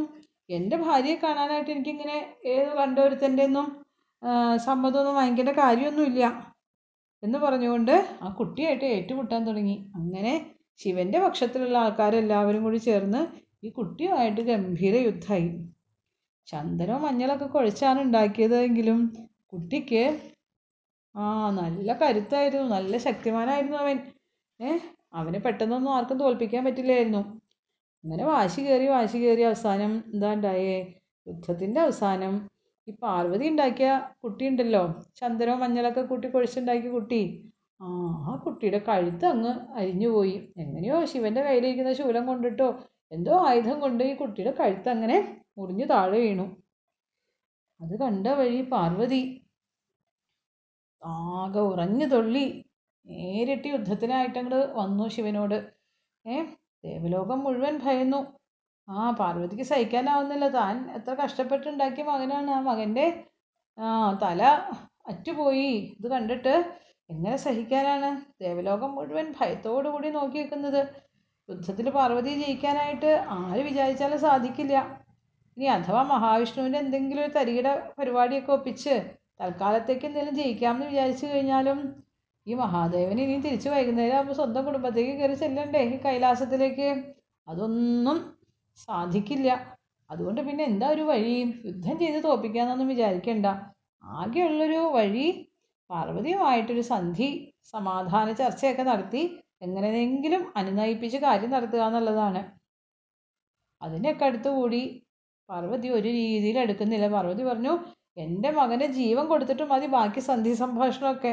എന്റെ 0.48 0.76
ഭാര്യയെ 0.76 1.16
കാണാനായിട്ട് 1.24 1.70
എനിക്കിങ്ങനെ 1.70 2.16
ഏത് 2.54 2.70
കണ്ടൊരുത്തന്റെ 2.78 3.44
ഒന്നും 3.44 3.66
സമ്മതമൊന്നും 4.66 5.14
വാങ്ങിക്കേണ്ട 5.14 5.52
കാര്യമൊന്നുമില്ല. 5.62 6.24
എന്ന് 7.22 7.38
പറഞ്ഞുകൊണ്ട് 7.38 7.94
ആ 8.22 8.28
കുട്ടിയായിട്ട് 8.38 8.84
ഏറ്റുമുട്ടാൻ 8.96 9.40
തുടങ്ങി. 9.48 9.76
അങ്ങനെ 9.94 10.34
ശിവന്റെ 10.80 11.18
പക്ഷത്തിലുള്ള 11.18 11.76
ആൾക്കാരെല്ലാവരും 11.78 12.62
കൂടി 12.64 12.78
ചേർന്ന് 12.78 13.20
ഈ 13.66 13.70
കുട്ടിയുമായിട്ട് 13.70 14.40
ഗംഭീര 14.40 14.94
യുദ്ധമായി. 15.08 15.48
ചന്ദനവും 16.48 17.02
മഞ്ഞളൊക്കെ 17.02 17.46
കുഴച്ചാണ് 17.46 18.00
ഉണ്ടാക്കിയതെങ്കിലും 18.00 18.98
കുട്ടിക്ക് 19.52 20.02
ആ 21.14 21.24
നല്ല 21.50 21.92
കരുത്തായിരുന്നു. 21.92 22.68
നല്ല 22.74 22.96
ശക്തിമാനായിരുന്നു 22.98 23.76
അവൻ. 23.76 23.96
ഏ 24.60 24.68
അവനെ 25.14 25.38
പെട്ടെന്നൊന്നും 25.38 25.94
ആർക്കും 25.94 26.18
തോൽപ്പിക്കാൻ 26.18 26.64
പറ്റില്ലായിരുന്നു. 26.64 27.22
അങ്ങനെ 28.04 28.24
വാശി 28.24 28.60
കയറി 28.60 28.86
വാശി 28.86 29.18
കയറി 29.18 29.42
അവസാനം 29.42 30.04
എന്താ 30.14 30.34
ഉണ്ടായേ? 30.34 30.78
യുദ്ധത്തിന്റെ 31.26 31.80
അവസാനം 31.80 32.32
ഈ 32.88 32.92
പാർവതി 33.02 33.48
ഉണ്ടാക്കിയ 33.48 33.88
കുട്ടി 34.24 34.44
ഉണ്ടല്ലോ. 34.48 34.82
ചന്ദനവും 35.16 35.60
മഞ്ഞളൊക്കെ 35.60 36.02
കൂട്ടി 36.02 36.28
കുഴച്ചുണ്ടാക്കിയ 36.28 36.90
കുട്ടി. 36.90 37.20
ആ 37.80 37.86
ആ 38.28 38.36
കുട്ടിയുടെ 38.46 38.80
കഴുത്ത് 38.88 39.24
അങ്ങ് 39.24 39.52
അരിഞ്ഞു 39.74 40.08
പോയി. 40.08 40.34
എങ്ങനെയോ 40.56 41.04
ശിവന്റെ 41.04 41.42
കയ്യിലിരിക്കുന്ന 41.42 41.92
ശൂലം 41.92 42.26
കൊണ്ടിട്ടോ 42.26 42.68
എന്തോ 43.12 43.34
ആയുധം 43.48 43.80
കൊണ്ട് 43.80 44.04
ഈ 44.04 44.14
കുട്ടിയുടെ 44.14 44.52
കഴുത്ത് 44.60 44.88
മുറിഞ്ഞു 45.58 45.84
താഴെ 45.84 46.18
വീണു. 46.18 46.44
അത് 47.80 47.94
കണ്ട 48.00 48.26
വഴി 48.40 48.60
പാർവതി 48.72 49.22
ആകെ 51.02 51.60
ഉറഞ്ഞു 51.70 52.06
തുള്ളി. 52.06 52.44
നേരിട്ട് 53.06 53.68
യുദ്ധത്തിനായിട്ടങ്ങട് 53.68 54.60
വന്നു 54.80 55.08
ശിവനോട്. 55.08 55.56
ഏ 56.26 56.36
ദേവലോകം 56.84 57.38
മുഴുവൻ 57.44 57.74
ഭയന്നു. 57.84 58.20
ആ 58.88 59.10
പാർവതിക്ക് 59.10 59.62
സഹിക്കാനാവുന്നില്ല. 59.62 60.48
താൻ 60.58 60.76
എത്ര 60.96 61.12
കഷ്ടപ്പെട്ടുണ്ടാക്കിയ 61.14 62.04
മകനാണ്. 62.04 62.50
ആ 62.50 62.60
മകന്റെ 62.60 63.06
തല 64.22 64.42
അറ്റുപോയി. 65.10 65.70
ഇത് 65.98 66.08
കണ്ടിട്ട് 66.14 66.54
എങ്ങനെ 67.10 67.36
സഹിക്കാനാണ്? 67.36 68.10
ദേവലോകം 68.42 68.90
മുഴുവൻ 68.94 69.26
ഭയത്തോടു 69.40 69.88
കൂടി 69.88 70.08
നോക്കി 70.10 70.38
നിൽക്കുന്നത് 70.38 70.80
യുദ്ധത്തിൽ 71.48 71.90
പാർവതി 71.90 72.32
ജയിക്കാനായിട്ട് 72.42 73.10
ആര് 73.38 73.62
വിചാരിച്ചാലും 73.68 74.20
സാധിക്കില്ല. 74.26 74.76
ഇനി 75.56 75.66
അഥവാ 75.66 76.02
മഹാവിഷ്ണുവിന്റെ 76.02 76.78
എന്തെങ്കിലും 76.78 77.22
ഒരു 77.24 77.32
തരികിട 77.32 77.68
പരിപാടിയൊക്കെ 77.98 78.52
ഒപ്പിച്ച് 78.52 78.94
തൽക്കാലത്തേക്ക് 79.40 80.06
എന്തെങ്കിലും 80.06 80.34
ജയിക്കാമെന്ന് 80.34 80.86
വിചാരിച്ചു 80.86 81.26
കഴിഞ്ഞാലും 81.26 81.78
ഈ 82.46 82.54
മഹാദേവൻ 82.54 83.20
ഇനി 83.20 83.36
തിരിച്ച് 83.42 83.68
വൈകുന്നേരം 83.68 84.16
ആകുമ്പോൾ 84.16 84.34
സ്വന്തം 84.34 84.62
കുടുംബത്തേക്ക് 84.64 85.12
കയറി 85.18 85.34
ചെല്ലണ്ടേ? 85.34 85.82
ഈ 85.94 85.96
കൈലാസത്തിലേക്ക്? 85.96 86.88
അതൊന്നും 87.48 88.18
സാധിക്കില്ല. 88.78 89.48
അതുകൊണ്ട് 90.10 90.40
പിന്നെ 90.40 90.64
എന്താ 90.64 90.86
ഒരു 90.88 91.02
വഴി? 91.02 91.36
യുദ്ധം 91.66 91.96
ചെയ്ത് 91.98 92.18
തോൽപ്പിക്കാമെന്നൊന്നും 92.24 92.88
വിചാരിക്കണ്ട. 92.88 93.46
ആകെയുള്ളൊരു 94.04 94.80
വഴി 94.96 95.26
പാർവതിയുമായിട്ടൊരു 95.90 96.80
സന്ധി 96.80 97.28
സമാധാന 97.64 98.32
ചർച്ചയൊക്കെ 98.32 98.82
നടത്തി 98.82 99.22
എങ്ങനെയെങ്കിലും 99.62 100.52
അനുനയിപ്പിച്ച് 100.56 101.18
കാര്യം 101.18 101.50
നടത്തുക 101.50 101.82
എന്നുള്ളതാണ്. 101.82 102.40
അതിനൊക്കെ 103.82 104.24
അടുത്തുകൂടി 104.24 104.82
പാർവതി 105.52 105.88
ഒരു 105.98 106.08
രീതിയിൽ 106.20 106.58
എടുക്കുന്നില്ല. 106.64 107.08
പാർവതി 107.16 107.44
പറഞ്ഞു 107.50 107.72
എന്റെ 108.24 108.50
മകനെ 108.60 108.86
ജീവൻ 108.98 109.24
കൊടുത്തിട്ട് 109.32 109.64
മതി 109.72 109.86
ബാക്കി 109.96 110.20
സന്ധി 110.30 110.52
സംഭാഷണമൊക്കെ. 110.62 111.32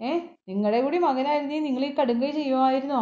ഏ 0.00 0.10
നിങ്ങളുടെ 0.50 0.78
കൂടി 0.84 0.98
മകനായിരുന്നെങ്കിൽ 1.06 1.66
നിങ്ങൾ 1.68 1.82
ഈ 1.88 1.90
കടുങ്കൈ 1.96 2.30
ചെയ്യുമായിരുന്നോ? 2.38 3.00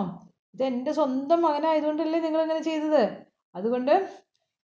ഇത് 0.55 0.62
എന്റെ 0.71 0.93
സ്വന്തം 0.99 1.40
മകനായതുകൊണ്ടല്ലേ 1.47 2.21
നിങ്ങളിങ്ങനെ 2.26 2.62
ചെയ്തത്? 2.69 3.02
അതുകൊണ്ട് 3.55 3.93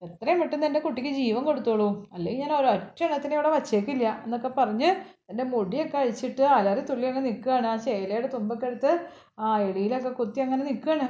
എത്രയും 0.02 0.40
പെട്ടെന്ന് 0.42 0.66
എന്റെ 0.68 0.80
കുട്ടിക്ക് 0.86 1.12
ജീവൻ 1.20 1.42
കൊടുത്തോളൂ. 1.50 1.88
അല്ലെങ്കിൽ 2.13 2.42
ഞാൻ 2.44 2.52
ഒരൊറ്റ 2.60 3.00
എണ്ണത്തിനെ 3.04 3.36
ഇവിടെ 3.38 3.52
വച്ചേക്കില്ല 3.56 4.06
എന്നൊക്കെ 4.25 4.50
പറഞ്ഞ് 4.58 4.90
എന്റെ 5.32 5.44
മുടിയൊക്കെ 5.54 5.98
അഴിച്ചിട്ട് 6.02 6.46
അലറി 6.58 6.82
തുള്ളി 6.90 7.06
അങ്ങ് 7.12 7.24
നിൽക്കുകയാണ്. 7.28 7.68
ആ 7.74 7.75
ചേലയുടെ 7.86 8.30
തുമ്പൊക്കെ 8.36 8.68
എടുത്ത് 8.72 8.92
ആ 9.40 9.50
എളിയിലൊക്കെ 9.70 10.12
കുത്തി 10.20 10.42
അങ്ങനെ 10.46 10.63
നിൽക്കുകയാണ്. 10.70 11.08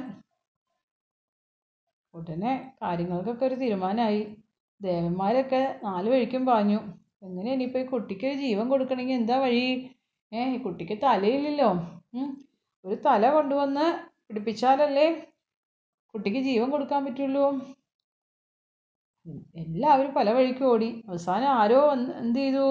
ഉടനെ 2.14 2.52
കാര്യങ്ങൾക്കൊക്കെ 2.82 3.44
ഒരു 3.50 3.56
തീരുമാനമായി. 3.62 4.22
ദേവന്മാരൊക്കെ 4.80 5.80
നാല് 5.84 6.08
വഴിക്കും 6.10 6.46
പാഞ്ഞു. 6.46 6.78
എങ്ങനെ 7.22 7.52
ഇനിയിപ്പോൾ 7.52 7.78
ഈ 7.78 7.84
കുട്ടിക്ക് 7.84 8.26
ജീവൻ 8.26 8.68
കൊടുക്കണമെങ്കിൽ 8.68 9.14
എന്താ 9.14 9.38
വഴി? 9.38 9.90
ഏ 10.32 10.54
ഈ 10.54 10.58
കുട്ടിക്ക് 10.58 10.98
തലയില്ലല്ലോ. 11.02 11.70
ഒരു 12.84 12.94
തല 13.06 13.30
കൊണ്ടുവന്ന് 13.30 13.86
പിടിപ്പിച്ചാലല്ലേ 14.28 15.06
കുട്ടിക്ക് 16.14 16.38
ജീവൻ 16.38 16.70
കൊടുക്കാൻ 16.70 17.04
പറ്റുള്ളൂ? 17.04 17.44
എല്ലാവരും 19.56 20.14
പല 20.14 20.30
വഴിക്ക് 20.32 20.64
ഓടി. 20.64 21.04
അവസാനം 21.08 21.46
ആരോ 21.46 21.92
എന്ത് 21.94 22.38
ചെയ്തു? 22.38 22.64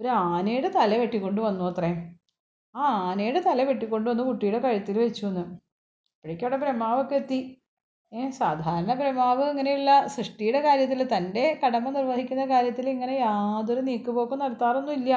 ഒരു 0.00 0.08
ആനയുടെ 0.08 0.68
തല 0.68 0.96
വെട്ടിക്കൊണ്ട് 0.96 1.40
വന്നു 1.40 1.64
അത്രേ. 1.64 1.90
ആ 2.74 2.82
ആനയുടെ 2.82 3.40
തല 3.40 3.62
വെട്ടിക്കൊണ്ട് 3.62 4.10
വന്ന് 4.10 4.24
കുട്ടിയുടെ 4.24 4.58
കഴുത്തിൽ 4.58 4.98
വെച്ചു 4.98 5.26
എന്ന്. 5.26 5.44
അപ്പോഴേക്കും 6.14 6.46
അവിടെ 6.46 6.56
ബ്രഹ്മാവൊക്കെ 6.64 7.16
എത്തി. 7.16 7.57
സാധാരണ 8.12 8.94
ബ്രഹ്മാവ് 8.94 9.44
ഇങ്ങനെയുള്ള 9.50 10.06
സൃഷ്ടിയുടെ 10.06 10.60
കാര്യത്തിൽ 10.60 11.08
തന്റെ 11.16 11.60
കടമ 11.64 11.90
നിർവഹിക്കുന്ന 11.90 12.44
കാര്യത്തിൽ 12.46 12.88
ഇങ്ങനെ 12.88 13.12
യാതൊരു 13.12 13.80
നീക്കുപോക്കും 13.80 14.38
നടത്താറൊന്നുമില്ല. 14.38 15.12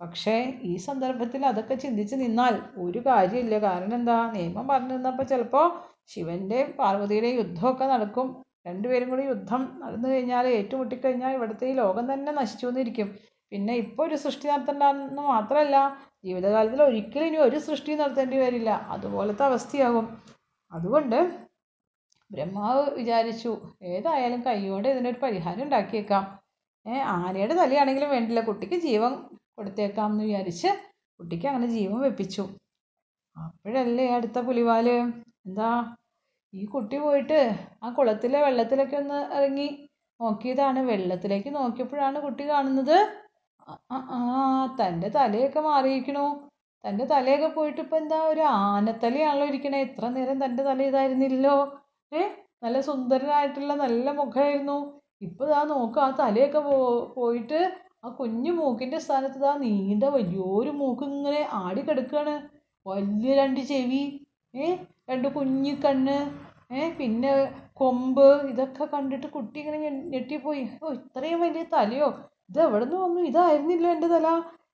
പക്ഷേ 0.00 0.36
ഈ 0.62 0.76
സന്ദർഭത്തിൽ 0.76 1.46
അതൊക്കെ 1.46 1.74
ചിന്തിച്ച് 1.74 2.14
നിന്നാൽ 2.14 2.54
ഒരു 2.76 2.98
കാര്യമില്ല. 2.98 3.58
കാരണം 3.58 3.94
എന്താ? 3.94 4.16
നിയമം 4.36 4.68
പറഞ്ഞു 4.68 4.94
നിന്നപ്പോൾ 4.94 5.22
ചിലപ്പോൾ 5.22 5.66
ശിവന്റെയും 6.08 6.70
പാർവതിയുടെയും 6.78 7.36
യുദ്ധമൊക്കെ 7.36 7.84
നടക്കും. 7.84 8.26
രണ്ടുപേരും 8.66 9.10
കൂടി 9.10 9.22
യുദ്ധം 9.22 9.62
നടന്നു 9.82 10.08
കഴിഞ്ഞാൽ 10.08 10.46
ഏറ്റുമുട്ടിക്കഴിഞ്ഞാൽ 10.48 11.32
ഇവിടുത്തെ 11.34 11.66
ഈ 11.70 11.74
ലോകം 11.74 12.12
തന്നെ 12.12 12.32
നശിച്ചു 12.32 12.66
എന്നിരിക്കും 12.66 13.08
പിന്നെ 13.52 13.74
ഇപ്പോൾ 13.74 14.04
ഒരു 14.08 14.14
സൃഷ്ടി 14.14 14.46
നടത്തണ്ടെന്ന് 14.48 15.22
മാത്രമല്ല 15.22 15.76
ജീവിതകാലത്തിൽ 16.24 16.82
ഒരിക്കലും 16.82 17.26
ഇനി 17.26 17.36
ഒരു 17.36 17.58
സൃഷ്ടിയും 17.58 17.98
നടത്തേണ്ടി 17.98 18.36
വരില്ല. 18.36 18.70
അതുപോലത്തെ 18.90 19.44
അവസ്ഥയാകും. 19.44 20.06
അതുകൊണ്ട് 20.72 21.18
ബ്രഹ്മാവ് 22.30 22.90
വിചാരിച്ചു. 22.90 23.60
ഏതായാലും 23.82 24.42
കൈകൊണ്ട് 24.46 24.88
ഇതിനൊരു 24.88 25.16
പരിഹാരം 25.22 25.62
ഉണ്ടാക്കിയേക്കാം. 25.62 26.38
ആനയുടെ 27.04 27.54
തലയാണെങ്കിലും 27.54 28.10
വേണ്ടില്ല. 28.10 28.40
കുട്ടിക്ക് 28.40 28.74
ജീവൻ 28.74 29.14
കൊടുത്തേക്കാം 29.58 30.10
എന്ന് 30.10 30.24
വിചാരിച്ച് 30.24 30.68
കുട്ടിക്ക് 31.20 31.46
അങ്ങനെ 31.46 31.66
ജീവൻ 31.66 32.00
വെപ്പിച്ചു. 32.00 32.48
അപ്പോഴല്ലേ 33.36 34.08
അടുത്ത 34.08 34.38
പുലിവാൽ? 34.38 34.88
എന്താ? 35.46 35.96
ഈ 36.54 36.64
കുട്ടി 36.64 36.98
പോയിട്ട് 36.98 37.58
ആ 37.82 37.90
കുളത്തിലെ 37.90 38.42
വെള്ളത്തിലൊക്കെ 38.42 38.96
ഒന്ന് 38.96 39.34
ഇറങ്ങി 39.34 39.88
നോക്കിയതാണ്. 40.20 40.80
വെള്ളത്തിലേക്ക് 40.80 41.54
നോക്കിയപ്പോഴാണ് 41.54 42.20
കുട്ടി 42.20 42.48
കാണുന്നത്. 42.48 43.08
ആ, 43.92 44.76
തന്റെ 44.80 45.08
തലയൊക്കെ 45.08 45.60
മാറിയിരിക്കണു. 45.60 46.48
തന്റെ 46.88 47.04
തലയൊക്കെ 47.04 47.48
പോയിട്ട് 47.48 47.80
ഇപ്പം 47.80 47.96
എന്താ 47.96 48.22
ഒരു 48.22 48.40
ആനത്തലയാണല്ലോ 48.40 49.46
ഇരിക്കണേ. 49.46 49.82
ഇത്ര 49.82 50.08
നേരം 50.08 50.44
തന്റെ 50.44 50.62
തല 50.62 50.82
ഇതായിരുന്നില്ലല്ലോ. 50.82 51.80
നല്ല 52.64 52.78
സുന്ദരനായിട്ടുള്ള 52.88 53.72
നല്ല 53.84 54.06
മുഖമായിരുന്നു. 54.20 54.78
ഇപ്പോൾ 55.26 55.46
ഇതാ 55.48 55.60
നോക്കുക 55.72 56.02
ആ 56.06 56.10
തലയൊക്കെ 56.20 56.60
പോ 56.68 56.76
പോയിട്ട് 57.16 57.60
ആ 58.04 58.08
കുഞ്ഞു 58.20 58.52
മൂക്കിന്റെ 58.58 58.98
സ്ഥാനത്ത് 59.04 59.38
ഇതാ 59.40 59.52
നീണ്ട 59.64 60.04
വലിയൊരു 60.16 60.72
മൂക്ക് 60.80 61.04
ഇങ്ങനെ 61.10 61.42
ആടി 61.62 61.82
കിടക്കുകയാണ് 61.88 62.34
വലിയ 62.86 63.34
രണ്ട് 63.40 63.60
ചെവി 63.70 64.02
രണ്ട് 65.10 65.28
കുഞ്ഞു 65.36 65.72
കണ്ണ് 65.84 66.16
പിന്നെ 66.98 67.30
കൊമ്പ് 67.80 68.26
ഇതൊക്കെ 68.50 68.84
കണ്ടിട്ട് 68.94 69.28
കുട്ടി 69.36 69.56
ഇങ്ങനെ 69.62 69.78
ഞെട്ടിപ്പോയി. 70.12 70.62
ഓ 70.82 70.92
ഇത്രയും 70.98 71.40
വലിയ 71.44 71.62
തലയോ? 71.74 72.08
ഇത് 72.50 72.58
എവിടെ 72.66 72.84
നിന്ന് 72.84 72.98
വന്നു? 73.04 73.20
ഇതായിരുന്നില്ല 73.30 73.86
എന്റെ 73.94 74.08
തല 74.14 74.28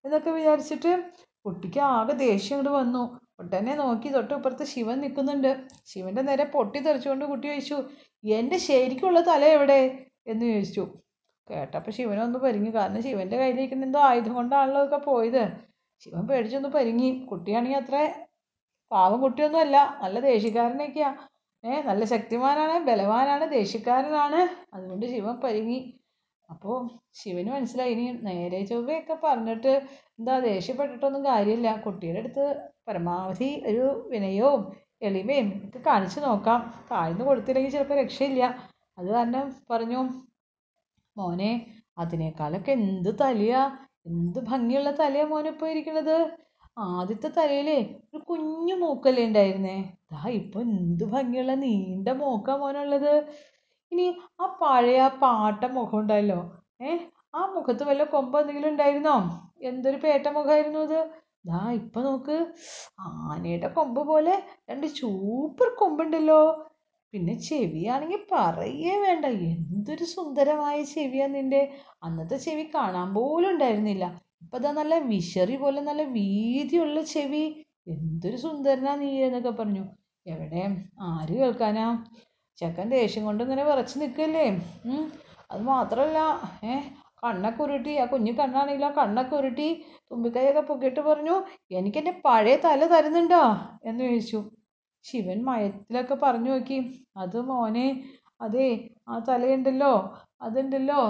എന്നൊക്കെ 0.04 0.30
വിചാരിച്ചിട്ട് 0.38 0.92
കുട്ടിക്ക് 1.46 1.80
ആകെ 1.94 2.14
ദേഷ്യം 2.22 2.54
ഇങ്ങോട്ട് 2.56 2.72
വന്നു. 2.80 3.02
ഉടനെ 3.40 3.74
നോക്കി 3.74 4.08
തൊട്ടിപ്പുറത്ത് 4.08 4.64
ശിവൻ 4.64 5.00
നിൽക്കുന്നുണ്ട്. 5.00 5.60
ശിവന്റെ 5.86 6.22
നേരെ 6.22 6.44
പൊട്ടി 6.44 6.78
തെറിച്ചുകൊണ്ട് 6.78 7.24
കുട്ടി 7.24 7.46
ചോദിച്ചു 7.46 7.78
എന്റെ 8.24 8.58
ശരിക്കുള്ള 8.58 9.20
തല 9.20 9.44
എവിടെ? 9.44 10.06
എന്ന് 10.26 10.46
ചോദിച്ചു. 10.46 10.80
കേട്ടപ്പോൾ 11.50 11.90
ശിവനൊന്ന് 11.90 12.38
പരിങ്ങി. 12.38 12.70
കാരണം 12.70 13.02
ശിവന്റെ 13.02 13.36
കയ്യിലിരിക്കുന്ന 13.36 13.84
എന്തോ 13.84 14.00
ആയുധം 14.00 14.34
കൊണ്ടാണല്ലോ 14.34 14.82
ഇതൊക്കെ 14.84 15.06
പോയത്. 15.06 15.42
ശിവൻ 16.00 16.26
പേടിച്ചൊന്ന് 16.26 16.68
പരിങ്ങി. 16.68 17.26
കുട്ടിയാണെങ്കിൽ 17.30 17.78
അത്ര 17.78 18.14
പാവം 18.92 19.20
കുട്ടിയൊന്നുമല്ല. 19.20 19.98
നല്ല 20.02 20.20
ദേഷ്യക്കാരനൊക്കെയാ 20.20 21.10
ഏ 21.64 21.82
നല്ല 21.82 22.04
ശക്തിമാനാണ് 22.04 22.84
ബലവാനാണ് 22.86 23.50
ദേഷ്യക്കാരനാണ്. 23.50 24.40
അതുകൊണ്ട് 24.74 25.06
ശിവൻ 25.06 25.34
പരിങ്ങി. 25.34 25.99
അപ്പോൾ 26.52 26.76
ശിവന് 27.20 27.50
മനസ്സിലായി. 27.56 27.92
ഇനി 27.94 28.06
നേരെ 28.28 28.60
ചൊവ്വയൊക്കെ 28.70 29.16
പറഞ്ഞിട്ട് 29.24 29.72
എന്താ 30.18 30.34
ദേഷ്യപ്പെട്ടിട്ടൊന്നും 30.50 31.22
കാര്യമില്ല. 31.30 31.68
കുട്ടിയുടെ 31.84 32.20
അടുത്ത് 32.22 32.44
പരമാവധി 32.88 33.50
ഒരു 33.70 33.84
വിനയവും 34.12 34.62
എളിമയും 35.08 35.48
ഒക്കെ 35.66 35.80
കാണിച്ചു 35.88 36.20
നോക്കാം. 36.26 36.60
താഴ്ന്നു 36.90 37.24
കൊടുത്തില്ലെങ്കിൽ 37.28 37.72
ചിലപ്പോൾ 37.76 37.98
രക്ഷയില്ല. 38.02 38.42
അത് 38.98 39.08
കാരണം 39.16 39.46
പറഞ്ഞു 39.70 40.00
മോനെ 41.16 41.52
അതിനേക്കാളൊക്കെ 42.02 42.72
എന്ത് 42.80 43.10
തലയാ? 43.22 43.62
എന്ത് 44.10 44.38
ഭംഗിയുള്ള 44.50 44.90
തലയാ 45.00 45.24
മോനെ 45.32 45.50
ഇപ്പോൾ 45.54 45.70
ഇരിക്കണത് 45.72 46.16
ആദ്യത്തെ 46.76 47.28
തലയിലേ 47.38 47.78
ഒരു 48.14 48.20
കുഞ്ഞു 48.30 48.74
മൂക്കല്ലേ 48.82 49.22
ഉണ്ടായിരുന്നേ. 49.28 49.76
ദാ 50.12 50.20
ഇപ്പൊ 50.40 50.58
എന്ത് 50.60 51.04
ഭംഗിയുള്ള 51.14 51.54
നീണ്ട 51.64 52.08
മൂക്കാ 52.22 52.54
മോനുള്ളത്. 52.56 53.12
ഇനി 53.92 54.06
ആ 54.40 54.46
പഴയ 54.62 55.08
പാട്ട 55.22 55.64
മുഖം 55.64 55.98
ഉണ്ടല്ലോ. 55.98 56.40
ഏ 56.82 56.90
ആ 57.34 57.40
മുഖത്ത് 57.54 57.84
വല്ല 57.84 58.04
കൊമ്പ് 58.04 58.38
എന്തെങ്കിലും 58.40 58.68
ഉണ്ടായിരുന്നോ? 58.68 59.16
എന്തൊരു 59.62 59.96
പേട്ട 59.96 60.26
മുഖമായിരുന്നു 60.28 60.78
അത്? 60.78 61.00
ദാ 61.46 61.70
ഇപ്പൊ 61.70 62.00
നോക്ക്. 62.02 62.36
ആനയുടെ 63.00 63.68
കൊമ്പ് 63.68 64.00
പോലെ 64.06 64.34
രണ്ട് 64.70 64.86
സൂപ്പർ 64.86 65.68
കൊമ്പുണ്ടല്ലോ. 65.78 66.40
പിന്നെ 67.12 67.34
ചെവിയാണെങ്കിൽ 67.38 68.26
പറയേ 68.32 68.96
വേണ്ട. 69.00 69.24
എന്തൊരു 69.26 70.04
സുന്ദരമായ 70.04 70.82
ചെവിയാ 70.82 71.26
നിന്റെ. 71.26 71.62
അന്നത്തെ 72.02 72.36
ചെവി 72.36 72.62
കാണാൻ 72.74 73.14
പോലും 73.14 73.50
ഉണ്ടായിരുന്നില്ല. 73.50 74.04
ഇപ്പൊ 74.42 74.58
ദാ 74.58 74.72
നല്ല 74.72 74.94
വിശറി 74.98 75.56
പോലെ 75.56 75.80
നല്ല 75.80 76.02
വീതിയുള്ള 76.02 77.02
ചെവി. 77.02 77.44
എന്തൊരു 77.86 78.36
സുന്ദരനാ 78.36 78.96
നീ 78.96 79.22
എന്നൊക്കെ 79.22 79.50
പറഞ്ഞു. 79.50 79.84
എവിടെ? 80.26 80.62
ആര് 81.00 81.32
കേൾക്കാനാ? 81.32 81.86
ചെക്കൻ 82.60 82.88
ദേഷ്യം 82.88 83.24
കൊണ്ട് 83.24 83.44
ഇങ്ങനെ 83.44 83.64
വിറച്ച് 83.64 84.00
നിൽക്കല്ലേ 84.00 84.44
അത് 85.50 85.62
മാത്രമല്ല 85.62 86.18
കണ്ണൊക്കെ 87.24 87.62
ഉരുട്ടി. 87.62 87.96
ആ 87.96 88.04
കുഞ്ഞു 88.04 88.32
കണ്ണാണെങ്കിൽ 88.32 88.84
ആ 88.86 88.90
കണ്ണൊക്കെ 88.90 89.36
ഉരുട്ടി 89.36 89.84
തുമ്പിക്കൈയൊക്കെ 90.12 90.60
പൊക്കിയിട്ട് 90.60 91.00
പറഞ്ഞു 91.00 91.42
എനിക്കെന്റെ 91.70 92.22
പഴയ 92.24 92.56
തല 92.56 92.86
തരുന്നുണ്ടോ? 92.86 93.42
എന്ന് 93.84 94.04
ചോദിച്ചു. 94.04 94.50
ശിവൻ 95.02 95.44
മയത്തിലൊക്കെ 95.44 96.14
പറഞ്ഞു 96.14 96.50
നോക്കി. 96.50 97.06
അത് 97.16 97.40
മോനെ 97.40 98.04
അതെ 98.40 98.90
ആ 99.08 99.18
തലയുണ്ടല്ലോ 99.18 100.16
അതുണ്ടല്ലോ 100.42 101.00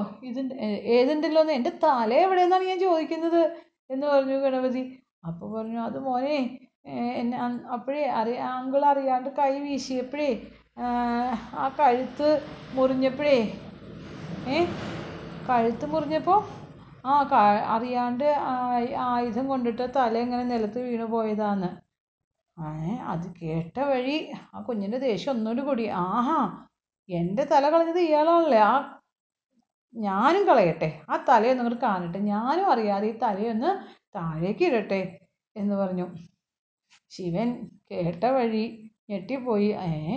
ഏ- 0.54 0.82
ഏതുണ്ടല്ലോ 0.96 1.40
എന്ന്. 1.40 1.52
എന്റെ 1.52 1.70
തല 1.70 2.14
എവിടെയെന്നാണ് 2.14 2.64
ഞാൻ 2.64 2.80
ചോദിക്കുന്നത്? 2.80 3.56
എന്ന് 3.90 4.06
പറഞ്ഞു 4.06 4.36
ഗണപതി. 4.36 4.98
അപ്പോൾ 5.26 5.58
പറഞ്ഞു 5.58 5.80
അത് 5.80 5.98
മോനെ 5.98 6.58
എന്നെ 7.20 7.36
അപ്പോഴേ 7.76 8.04
അറിയാ 8.20 8.46
അങ്കിൾ 8.58 8.82
അറിയാണ്ട് 8.92 9.30
കൈ 9.38 9.52
വീശിയപ്പോഴേ 9.60 10.30
ആ, 10.80 11.64
കഴുത്ത് 11.78 12.28
മുറിഞ്ഞപ്പോഴേ 12.74 13.38
കഴുത്ത് 15.48 15.86
മുറിഞ്ഞപ്പോൾ 15.86 16.40
ആ 17.04 17.14
അറിയാണ്ട് 17.74 18.26
ആയുധം 19.08 19.48
കൊണ്ടിട്ട് 19.48 19.84
തല 19.96 20.14
ഇങ്ങനെ 20.18 20.44
നിലത്ത് 20.44 20.78
വീണു 20.86 21.06
പോയതാന്ന്. 21.06 21.70
ഏ 22.56 22.70
അത് 23.12 23.26
കേട്ട 23.40 23.76
വഴി 23.90 24.16
ആ 24.54 24.60
കുഞ്ഞിന്റെ 24.60 24.98
ദേഷ്യം 25.06 25.32
ഒന്നുകൂടി 25.34 25.62
കൂടി. 25.62 25.84
ആഹാ 26.06 26.38
എന്റെ 27.08 27.44
തല 27.52 27.64
കളഞ്ഞത് 27.70 28.00
ഇയാളാണല്ലേ? 28.00 28.60
ആ 28.62 28.74
ഞാനും 29.94 30.42
കളയട്ടെ. 30.48 30.88
ആ 31.10 31.16
തലയൊന്നും 31.28 31.78
കാണട്ടെ. 31.86 32.18
ഞാനും 32.32 32.66
അറിയാതെ 32.72 33.06
ഈ 33.06 33.18
തലയൊന്ന് 33.24 33.70
താഴേക്ക് 34.16 34.64
ഇടട്ടെ 34.64 35.00
എന്ന് 35.56 35.74
പറഞ്ഞു. 35.74 36.06
ശിവൻ 37.10 37.48
കേട്ട 37.90 38.24
വഴി 38.36 38.64
ഞെട്ടിപ്പോയി. 39.10 39.68
ഏ 39.86 40.16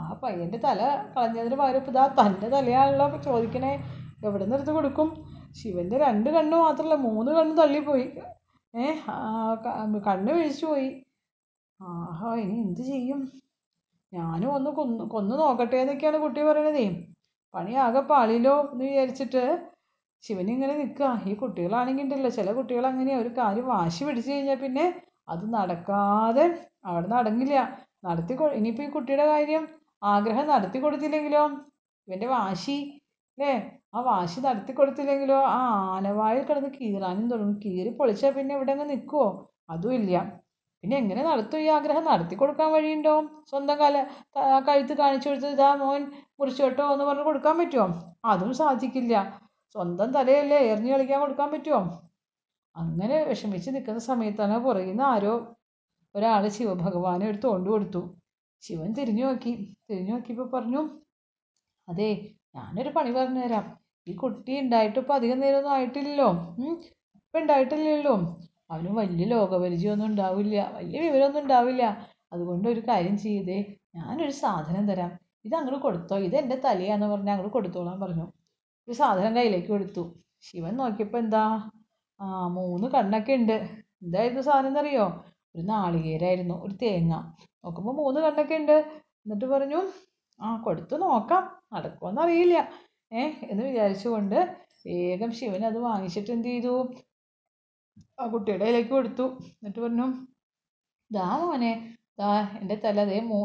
ആ 0.00 0.04
പയ്യന്റെ 0.22 0.58
തല 0.64 0.80
കളഞ്ഞതിന് 1.14 1.56
പകരം 1.60 1.80
ഇപ്പം 1.82 1.92
ഇതാ 1.94 2.04
തന്റെ 2.20 2.48
തലയാണല്ലോ 2.54 3.06
ചോദിക്കണേ. 3.28 3.72
എവിടെ 4.26 4.42
നിന്ന് 4.44 4.56
എടുത്ത് 4.58 4.72
കൊടുക്കും? 4.78 5.08
ശിവന്റെ 5.58 5.96
രണ്ട് 6.06 6.28
കണ്ണ് 6.36 6.56
മാത്രമല്ല 6.64 6.96
മൂന്ന് 7.06 7.30
കണ്ണ് 7.36 7.54
തള്ളിപ്പോയി. 7.60 8.06
ഏ 8.74 8.84
കണ്ണ് 10.08 10.30
വീഴ്ച 10.38 10.62
പോയി. 10.70 10.90
ആഹാ 11.80 12.30
ഇനി 12.42 12.56
എന്ത് 12.66 12.82
ചെയ്യും? 12.90 13.20
ഞാനും 14.12 14.50
ഒന്ന് 14.56 14.70
കൊന്നു 14.78 15.04
കൊന്നു 15.14 15.34
നോക്കട്ടെ 15.40 15.76
എന്നൊക്കെയാണ് 15.82 16.18
കുട്ടി 16.24 16.40
പറയണതേ. 16.48 16.86
പണി 17.54 17.72
ആകെ 17.84 18.02
പാളിയല്ലോ 18.10 18.54
എന്ന് 18.72 18.84
വിചാരിച്ചിട്ട് 18.90 19.42
ശിവനിങ്ങനെ 20.24 20.74
നിൽക്കുക 20.80 21.08
ഈ 21.30 21.34
കുട്ടികളാണെങ്കിൽ 21.42 22.04
ഉണ്ടല്ലോ 22.06 22.30
ചില 22.38 22.48
കുട്ടികൾ 22.58 22.84
അങ്ങനെയാണ് 22.90 23.22
ഒരു 23.24 23.30
കാര്യം 23.38 23.66
വാശി 23.74 24.02
പിടിച്ചു 24.08 24.30
കഴിഞ്ഞാൽ 24.32 24.58
പിന്നെ 24.64 24.84
അത് 25.30 25.44
നടക്കാതെ 25.56 26.46
അവിടെ 26.88 27.08
നടങ്ങില്ല 27.16 27.56
നടത്തി 28.06 28.34
ഇനിയിപ്പോൾ 28.58 28.84
ഈ 28.86 28.90
കുട്ടിയുടെ 28.96 29.26
കാര്യം 29.32 29.64
ആഗ്രഹം 30.12 30.46
നടത്തി 30.52 30.78
കൊടുത്തില്ലെങ്കിലോ? 30.84 31.42
ഇവന്റെ 32.08 32.28
വാശി 32.34 32.76
അല്ലേ? 33.38 33.52
ആ 33.94 34.00
വാശി 34.08 34.38
നടത്തി 34.46 34.72
കൊടുത്തില്ലെങ്കിലോ? 34.78 35.38
ആ 35.56 35.60
ആനവായിൽ 35.96 36.42
കിടന്ന് 36.48 36.70
കീറാനും 36.76 37.26
തുടങ്ങും. 37.32 37.56
കീറി 37.64 37.90
പൊളിച്ചാൽ 37.98 38.32
പിന്നെ 38.38 38.54
ഇവിടെ 38.58 38.72
അങ്ങ് 38.74 38.86
നിൽക്കുമോ 38.92 39.26
അതും 39.74 39.94
ഇല്ല. 40.00 40.14
പിന്നെ 40.84 40.96
എങ്ങനെ 41.02 41.22
നടത്തും? 41.30 41.60
ഈ 41.64 41.68
ആഗ്രഹം 41.78 42.04
നടത്തി 42.10 42.34
കൊടുക്കാൻ 42.42 42.68
വഴിയുണ്ടോ? 42.74 43.14
സ്വന്തം 43.50 43.76
കല 43.82 43.96
കഴുത്ത് 44.68 44.94
കാണിച്ചു 45.02 45.28
കൊടുത്ത് 45.30 45.50
ഇതാ 45.56 45.70
മോൻ 45.82 46.02
മുറിച്ചോട്ടോ 46.40 46.84
എന്ന് 46.94 47.06
പറഞ്ഞ് 47.08 47.26
കൊടുക്കാൻ 47.30 47.56
പറ്റുമോ 47.60 47.86
അതും 48.32 48.52
സാധിക്കില്ല. 48.60 49.14
സ്വന്തം 49.74 50.08
തലയല്ലേ 50.16 50.58
എറിഞ്ഞു 50.70 50.92
കളിക്കാൻ 50.94 51.18
കൊടുക്കാൻ 51.24 51.48
പറ്റുമോ 51.54 51.80
അങ്ങനെ 52.76 53.24
വിഷമിച്ച് 53.24 53.70
നിൽക്കുന്ന 53.70 54.00
സമയത്താണ് 54.00 54.64
പുറകിൽ 54.64 54.88
നിന്ന് 54.88 55.02
ആരോ 55.02 55.54
ഒരാൾ 56.14 56.48
ശിവഭഗവാനെ 56.48 57.30
ഒരു 57.30 57.38
തോണ്ട് 57.44 57.70
കൊടുത്തു. 57.70 58.02
ശിവൻ 58.62 58.92
തിരിഞ്ഞു 58.92 59.24
നോക്കി. 59.26 59.52
തിരിഞ്ഞു 59.90 60.12
നോക്കിയപ്പോൾ 60.12 60.50
പറഞ്ഞു 60.50 60.82
അതെ 61.88 62.10
ഞാനൊരു 62.54 62.88
പണി 62.88 63.10
പറഞ്ഞു 63.10 63.40
തരാം. 63.40 63.66
ഈ 64.06 64.14
കുട്ടി 64.16 64.60
ഉണ്ടായിട്ട് 64.60 64.98
ഇപ്പോൾ 64.98 65.14
അധികം 65.14 65.40
നേരമൊന്നും 65.40 65.72
ആയിട്ടില്ലല്ലോ. 65.72 66.28
ഇപ്പം 67.14 67.40
ഉണ്ടായിട്ടില്ലല്ലോ. 67.40 68.14
അവന് 68.70 68.88
വലിയ 68.88 69.26
ലോകപരിചയമൊന്നും 69.26 70.06
ഉണ്ടാവില്ല. 70.06 70.70
വലിയ 70.76 71.00
വിവരമൊന്നും 71.00 71.42
ഉണ്ടാവില്ല. 71.42 72.06
അതുകൊണ്ട് 72.32 72.68
ഒരു 72.68 72.80
കാര്യം 72.80 73.18
ചെയ്തേ. 73.18 73.58
ഞാനൊരു 73.94 74.30
സാധനം 74.30 74.88
തരാം. 74.88 75.10
ഇത് 75.44 75.54
അങ്ങോട്ട് 75.54 75.82
കൊടുത്തോ. 75.82 76.18
ഇത് 76.18 76.36
എന്റെ 76.36 76.56
തലയാന്ന് 76.64 77.06
പറഞ്ഞാൽ 77.06 77.32
അങ്ങോട്ട് 77.32 77.52
കൊടുത്തോളാൻ 77.52 78.00
പറഞ്ഞു. 78.00 78.26
ഒരു 78.88 78.92
സാധനം 78.92 79.36
കയ്യിലേക്ക് 79.36 79.68
കൊടുത്തു. 79.68 80.04
ശിവൻ 80.40 80.76
നോക്കിയപ്പോൾ 80.76 81.18
എന്താ 81.18 81.70
ആ 82.20 82.26
മൂന്ന് 82.56 82.86
കണ്ണൊക്കെ 82.94 83.32
ഉണ്ട്. 83.40 83.56
എന്തായിരുന്നു 84.02 84.42
സാധനം 84.48 84.68
എന്നറിയോ 84.70 85.06
ഒരു 85.54 85.62
നാളികേരായിരുന്നു 85.70 86.56
ഒരു 86.66 86.74
തേങ്ങ. 86.82 87.14
നോക്കുമ്പോൾ 87.64 87.94
മൂന്ന് 88.02 88.20
കണ്ണൊക്കെ 88.26 88.56
ഉണ്ട്. 88.62 88.76
എന്നിട്ട് 89.24 89.46
പറഞ്ഞു 89.54 89.80
ആ 90.40 90.50
കൊടുത്തു 90.66 90.94
നോക്കാം 91.04 91.42
നടക്കുമോയെന്നറിയില്ല 91.74 92.56
ഏ? 93.12 93.22
എന്ന് 93.50 93.62
വിചാരിച്ചുകൊണ്ട് 93.68 94.36
വേഗം 94.86 95.30
ശിവൻ 95.38 95.62
അത് 95.70 95.78
വാങ്ങിച്ചിട്ട് 95.86 96.30
എന്ത് 96.36 96.48
ചെയ്തു? 96.48 96.74
ആ 98.20 98.26
കുട്ടിയുടെ 98.32 98.64
കയ്യിലേക്ക് 98.64 98.90
കൊടുത്തു. 98.90 99.26
എന്നിട്ട് 99.58 99.80
പറഞ്ഞു 99.80 100.06
ദാ 101.10 101.26
മോനെ 101.42 101.72
ദാ 102.20 102.30
എന്റെ 102.60 102.76
തല 102.84 103.04
ദേ 103.10 103.18
മൂ 103.30 103.38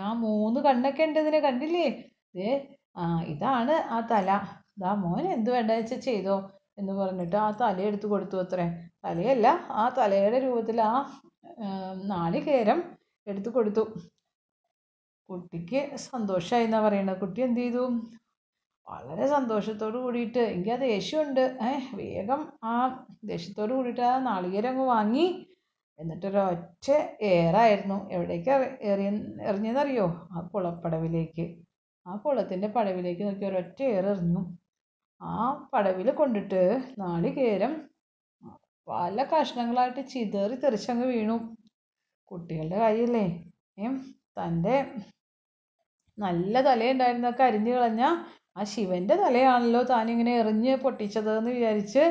ആ 0.00 0.12
മൂന്ന് 0.22 0.60
കണ്ണൊക്കെ 0.66 1.04
ഉണ്ട് 1.08 1.18
ഇതിന് 1.24 1.40
കണ്ടില്ലേ? 1.46 1.86
ദേ 2.36 2.50
ആ 2.96 3.04
ഇതാണ് 3.32 3.74
ആ 3.96 3.98
തല. 4.12 4.28
ദാ 4.82 4.90
മോനെ 5.02 5.28
എന്ത് 5.36 5.50
വേണ്ടതെന്ന് 5.56 5.82
വെച്ചാൽ 5.84 6.00
ചെയ്തോ? 6.08 6.36
എന്ന് 6.78 6.92
പറഞ്ഞിട്ട് 6.92 7.36
ആ 7.36 7.48
തലയെടുത്ത് 7.60 7.86
എടുത്ത് 7.88 8.06
കൊടുത്തു 8.06 8.36
അത്രേ. 8.42 8.66
തലയല്ല 9.04 9.46
ആ 9.82 9.84
തലയുടെ 9.98 10.38
രൂപത്തിൽ 10.38 10.78
ആ 10.90 10.94
നാളികേരം 12.12 12.80
എടുത്തു 13.26 13.50
കൊടുത്തു. 13.50 13.84
കുട്ടിക്ക് 15.28 15.80
സന്തോഷമായി 15.96 16.64
എന്നാണ് 16.64 16.84
പറയുന്നത് 16.84 17.18
കുട്ടി 17.20 17.40
എന്ത് 17.46 17.60
ചെയ്തു? 17.60 17.84
വളരെ 18.86 19.26
സന്തോഷത്തോട് 19.28 19.96
കൂടിയിട്ട് 20.04 20.42
എനിക്ക് 20.52 20.70
ആ 20.70 20.76
ദേഷ്യമുണ്ട്. 20.76 21.42
വേഗം 21.94 22.40
ആ 22.64 22.74
ദേഷ്യത്തോട് 23.24 23.72
കൂടിയിട്ട് 23.74 24.04
ആ 24.12 24.14
നാളികേരം 24.28 24.70
അങ്ങ് 24.70 24.86
വാങ്ങി. 24.94 25.26
എന്നിട്ടൊരൊറ്റ 25.98 26.88
ഏറായിരുന്നു. 27.32 27.98
എവിടേക്കാണ് 28.16 28.66
എറിയ 28.90 29.08
എറിഞ്ഞതെന്നറിയോ? 29.50 30.06
ആ 30.32 30.40
കുളപ്പടവിലേക്ക്. 30.54 31.46
ആ 32.06 32.14
കുളത്തിന്റെ 32.24 32.68
പടവിലേക്ക് 32.76 33.24
നോക്കി 33.28 33.46
ഒരൊറ്റ 33.50 33.80
ഏറെറിഞ്ഞു. 33.96 34.42
ആ 35.20 35.34
പടവിൽ 35.72 36.08
കൊണ്ടിട്ട് 36.12 36.60
നാളികേരം 36.98 37.72
പല 38.88 39.24
കഷ്ണങ്ങളായിട്ട് 39.32 40.02
ചിതറി 40.12 40.56
തെറിച്ചങ്ങ് 40.62 41.06
വീണു. 41.12 41.36
കുട്ടികളുടെ 42.30 42.78
കാര്യമല്ലേ 42.84 43.26
തന്റെ 44.38 44.76
നല്ല 46.18 46.60
തലയുണ്ടായിരുന്നൊക്കെ 46.68 47.42
അരിഞ്ഞു 47.48 47.72
കളഞ്ഞ 47.74 48.02
ആ 48.56 48.62
ശിവന്റെ 48.72 49.14
തലയാണല്ലോ 49.16 49.80
താനിങ്ങനെ 49.90 50.32
എറിഞ്ഞ് 50.40 50.72
പൊട്ടിച്ചത് 50.84 51.30
എന്ന് 51.38 51.50
വിചാരിച്ച് 51.56 52.02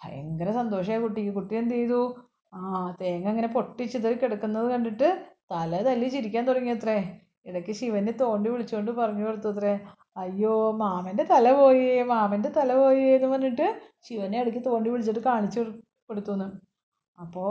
ഭയങ്കര 0.00 0.50
സന്തോഷമായി 0.60 1.00
കുട്ടിക്ക് 1.04 1.32
കുട്ടി 1.38 1.54
എന്ത് 1.60 1.74
ചെയ്തു? 1.74 2.00
ആ 2.52 2.60
തേങ്ങ 3.00 3.26
ഇങ്ങനെ 3.32 3.50
പൊട്ടിച്ചിതറി 3.56 4.16
കിടക്കുന്നത് 4.22 4.66
കണ്ടിട്ട് 4.72 5.08
തല 5.52 5.82
തല്ലി 5.88 6.08
ചിരിക്കാൻ 6.14 6.44
തുടങ്ങിയത്രേ. 6.48 6.96
ഇടയ്ക്ക് 7.48 7.72
ശിവനെ 7.80 8.12
തോണ്ടി 8.22 8.48
വിളിച്ചുകൊണ്ട് 8.52 8.90
പറഞ്ഞു 9.00 9.24
കൊടുത്തു 9.26 9.48
അത്രേ 9.52 9.72
അയ്യോ 10.16 10.54
മാമന്റെ 10.80 11.24
തല 11.32 11.46
പോയേ 11.58 11.94
മാമന്റെ 12.12 12.50
തല 12.56 12.70
പോയേ 12.80 13.06
എന്ന് 13.16 13.28
പറഞ്ഞിട്ട് 13.32 13.66
ശിവനെ 14.06 14.36
ഇടയ്ക്ക് 14.42 14.62
തോണ്ടി 14.66 14.88
വിളിച്ചിട്ട് 14.92 15.22
കാണിച്ചു 15.28 15.60
കൊടുത്തു 16.08 16.32
എന്ന് 16.36 16.48
അപ്പോൾ 17.18 17.50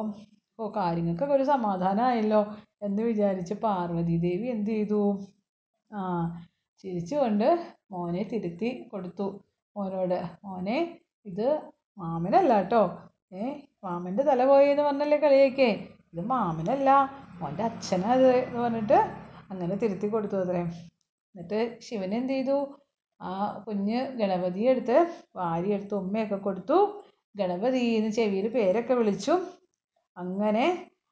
ഓ 0.59 0.67
കാര്യങ്ങൾക്കൊക്കെ 0.77 1.35
ഒരു 1.37 1.45
സമാധാനമായല്ലോ 1.53 2.41
എന്ന് 2.87 3.01
വിചാരിച്ച് 3.09 3.55
പാർവതി 3.65 4.15
ദേവി 4.25 4.47
എന്ത് 4.55 4.71
ചെയ്തു? 4.73 5.01
ആ 5.91 5.99
ചിരിച്ചുകൊണ്ട് 6.83 7.47
മോനെ 7.93 8.23
തിരുത്തി 8.31 8.69
കൊടുത്തു 8.91 9.27
മോനോട്. 9.75 10.17
മോനെ 10.45 10.77
ഇത് 11.29 11.47
മാമനല്ല 12.01 12.53
കേട്ടോ 12.61 12.83
ഏ 13.39 13.43
മാമന്റെ 13.85 14.23
തല 14.29 14.41
പോയെന്ന് 14.51 14.83
പറഞ്ഞല്ലേ 14.87 15.19
കളിയൊക്കെ? 15.25 15.69
ഇത് 16.13 16.21
മാമനല്ല 16.33 16.89
മോന്റെ 17.41 17.63
അച്ഛനത് 17.69 18.29
എന്ന് 18.39 18.59
പറഞ്ഞിട്ട് 18.65 18.97
അങ്ങനെ 19.51 19.75
തിരുത്തി 19.83 20.07
കൊടുത്തു 20.15 20.37
അത്രേ. 20.43 20.63
എന്നിട്ട് 21.35 21.59
ശിവൻ 21.81 22.11
എന്ത് 22.15 22.33
ചെയ്തു? 22.33 22.57
ആ 23.21 23.31
കുഞ്ഞ് 23.65 23.99
ഗണപതിയെ 24.19 24.69
എടുത്ത് 24.73 24.97
വാരിയെടുത്ത് 25.35 25.95
ഉമ്മയൊക്കെ 25.95 26.37
കൊടുത്തു. 26.37 26.77
ഗണപതി 27.35 27.83
എന്ന് 27.97 28.11
ചെവിയിൽ 28.11 28.47
പേരൊക്കെ 28.55 28.93
വിളിച്ചു. 28.93 29.35
അങ്ങനെ 30.17 30.65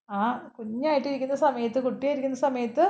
ആ 0.10 0.22
കുഞ്ഞായിട്ടിരിക്കുന്ന 0.58 1.36
സമയത്ത് 1.46 1.80
കുട്ടിയായിരിക്കുന്ന 1.84 2.40
സമയത്ത് 2.48 2.86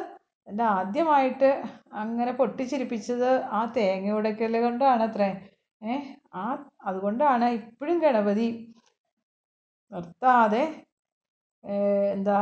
എന്റെ 0.48 0.64
ആദ്യമായിട്ട് 0.78 1.50
അങ്ങനെ 1.94 2.32
പൊട്ടിച്ചിരിപ്പിച്ചത് 2.32 3.30
ആ 3.52 3.62
തേങ്ങ 3.76 4.12
ഉടയ്ക്കൽ 4.12 4.56
കൊണ്ടാണ് 4.62 5.04
അത്രേ. 5.04 5.30
ഏ 5.82 5.94
ആ 6.34 6.46
അതുകൊണ്ടാണ് 6.86 7.46
ഇപ്പോഴും 7.60 7.98
ഗണപതി 8.00 8.48
നിർത്താതെ 9.92 10.64
എന്താ 12.14 12.38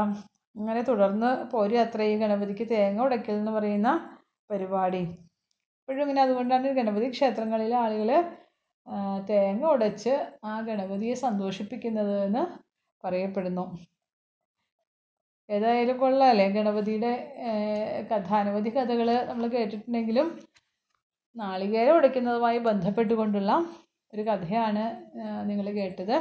ഇങ്ങനെ 0.55 0.81
തുടർന്ന് 0.81 1.29
പോരുക 1.51 1.79
അത്രയും 1.79 2.19
ഗണപതിക്ക് 2.19 2.65
തേങ്ങ 2.71 3.01
ഉടയ്ക്കൽ 3.01 3.35
എന്ന് 3.41 3.51
പറയുന്ന 3.51 3.89
പരിപാടി. 4.49 5.01
ഇപ്പോഴും 5.79 6.01
ഇങ്ങനെ 6.03 6.21
അതുകൊണ്ടാണ് 6.21 6.67
ഗണപതി 6.79 7.07
ക്ഷേത്രങ്ങളിൽ 7.09 7.73
ആളുകൾ 7.83 8.09
തേങ്ങ 9.29 9.63
ഉടച്ച് 9.73 10.13
ആ 10.45 10.53
ഗണപതിയെ 10.61 11.15
സന്തോഷിപ്പിക്കുന്നത് 11.25 12.15
എന്ന് 12.25 12.43
പറയപ്പെടുന്നു. 13.03 13.65
ഏതായാലും 15.49 15.97
കൊള്ളാമല്ലേ 15.99 16.45
ഗണപതിയുടെ 16.57 17.11
കഥ 18.11 18.29
അനവധി 18.41 18.69
കഥകൾ 18.69 19.09
നമ്മൾ 19.29 19.45
കേട്ടിട്ടുണ്ടെങ്കിലും 19.47 20.27
നാളികേരം 21.35 21.95
ഉടയ്ക്കുന്നതുമായി 21.97 22.59
ബന്ധപ്പെട്ടുകൊണ്ടുള്ള 22.59 23.51
ഒരു 24.13 24.21
കഥയാണ് 24.21 24.83
നിങ്ങൾ 25.49 25.67
കേട്ടത്. 25.79 26.15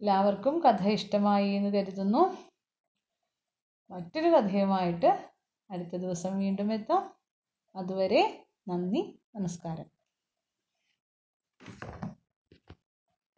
എല്ലാവർക്കും 0.00 0.54
കഥ 0.66 0.82
ഇഷ്ടമായി 0.88 1.50
എന്ന് 1.58 1.70
കരുതുന്നു. 1.76 2.22
മറ്റൊരു 3.90 4.28
കഥയുമായിട്ട് 4.36 5.10
അടുത്ത 5.70 5.96
ദിവസം 5.96 6.38
വീണ്ടും 6.38 6.72
എത്താം. 6.72 7.14
അതുവരെ 7.76 8.46
നന്ദി 8.68 9.20
നമസ്കാരം. 9.34 9.88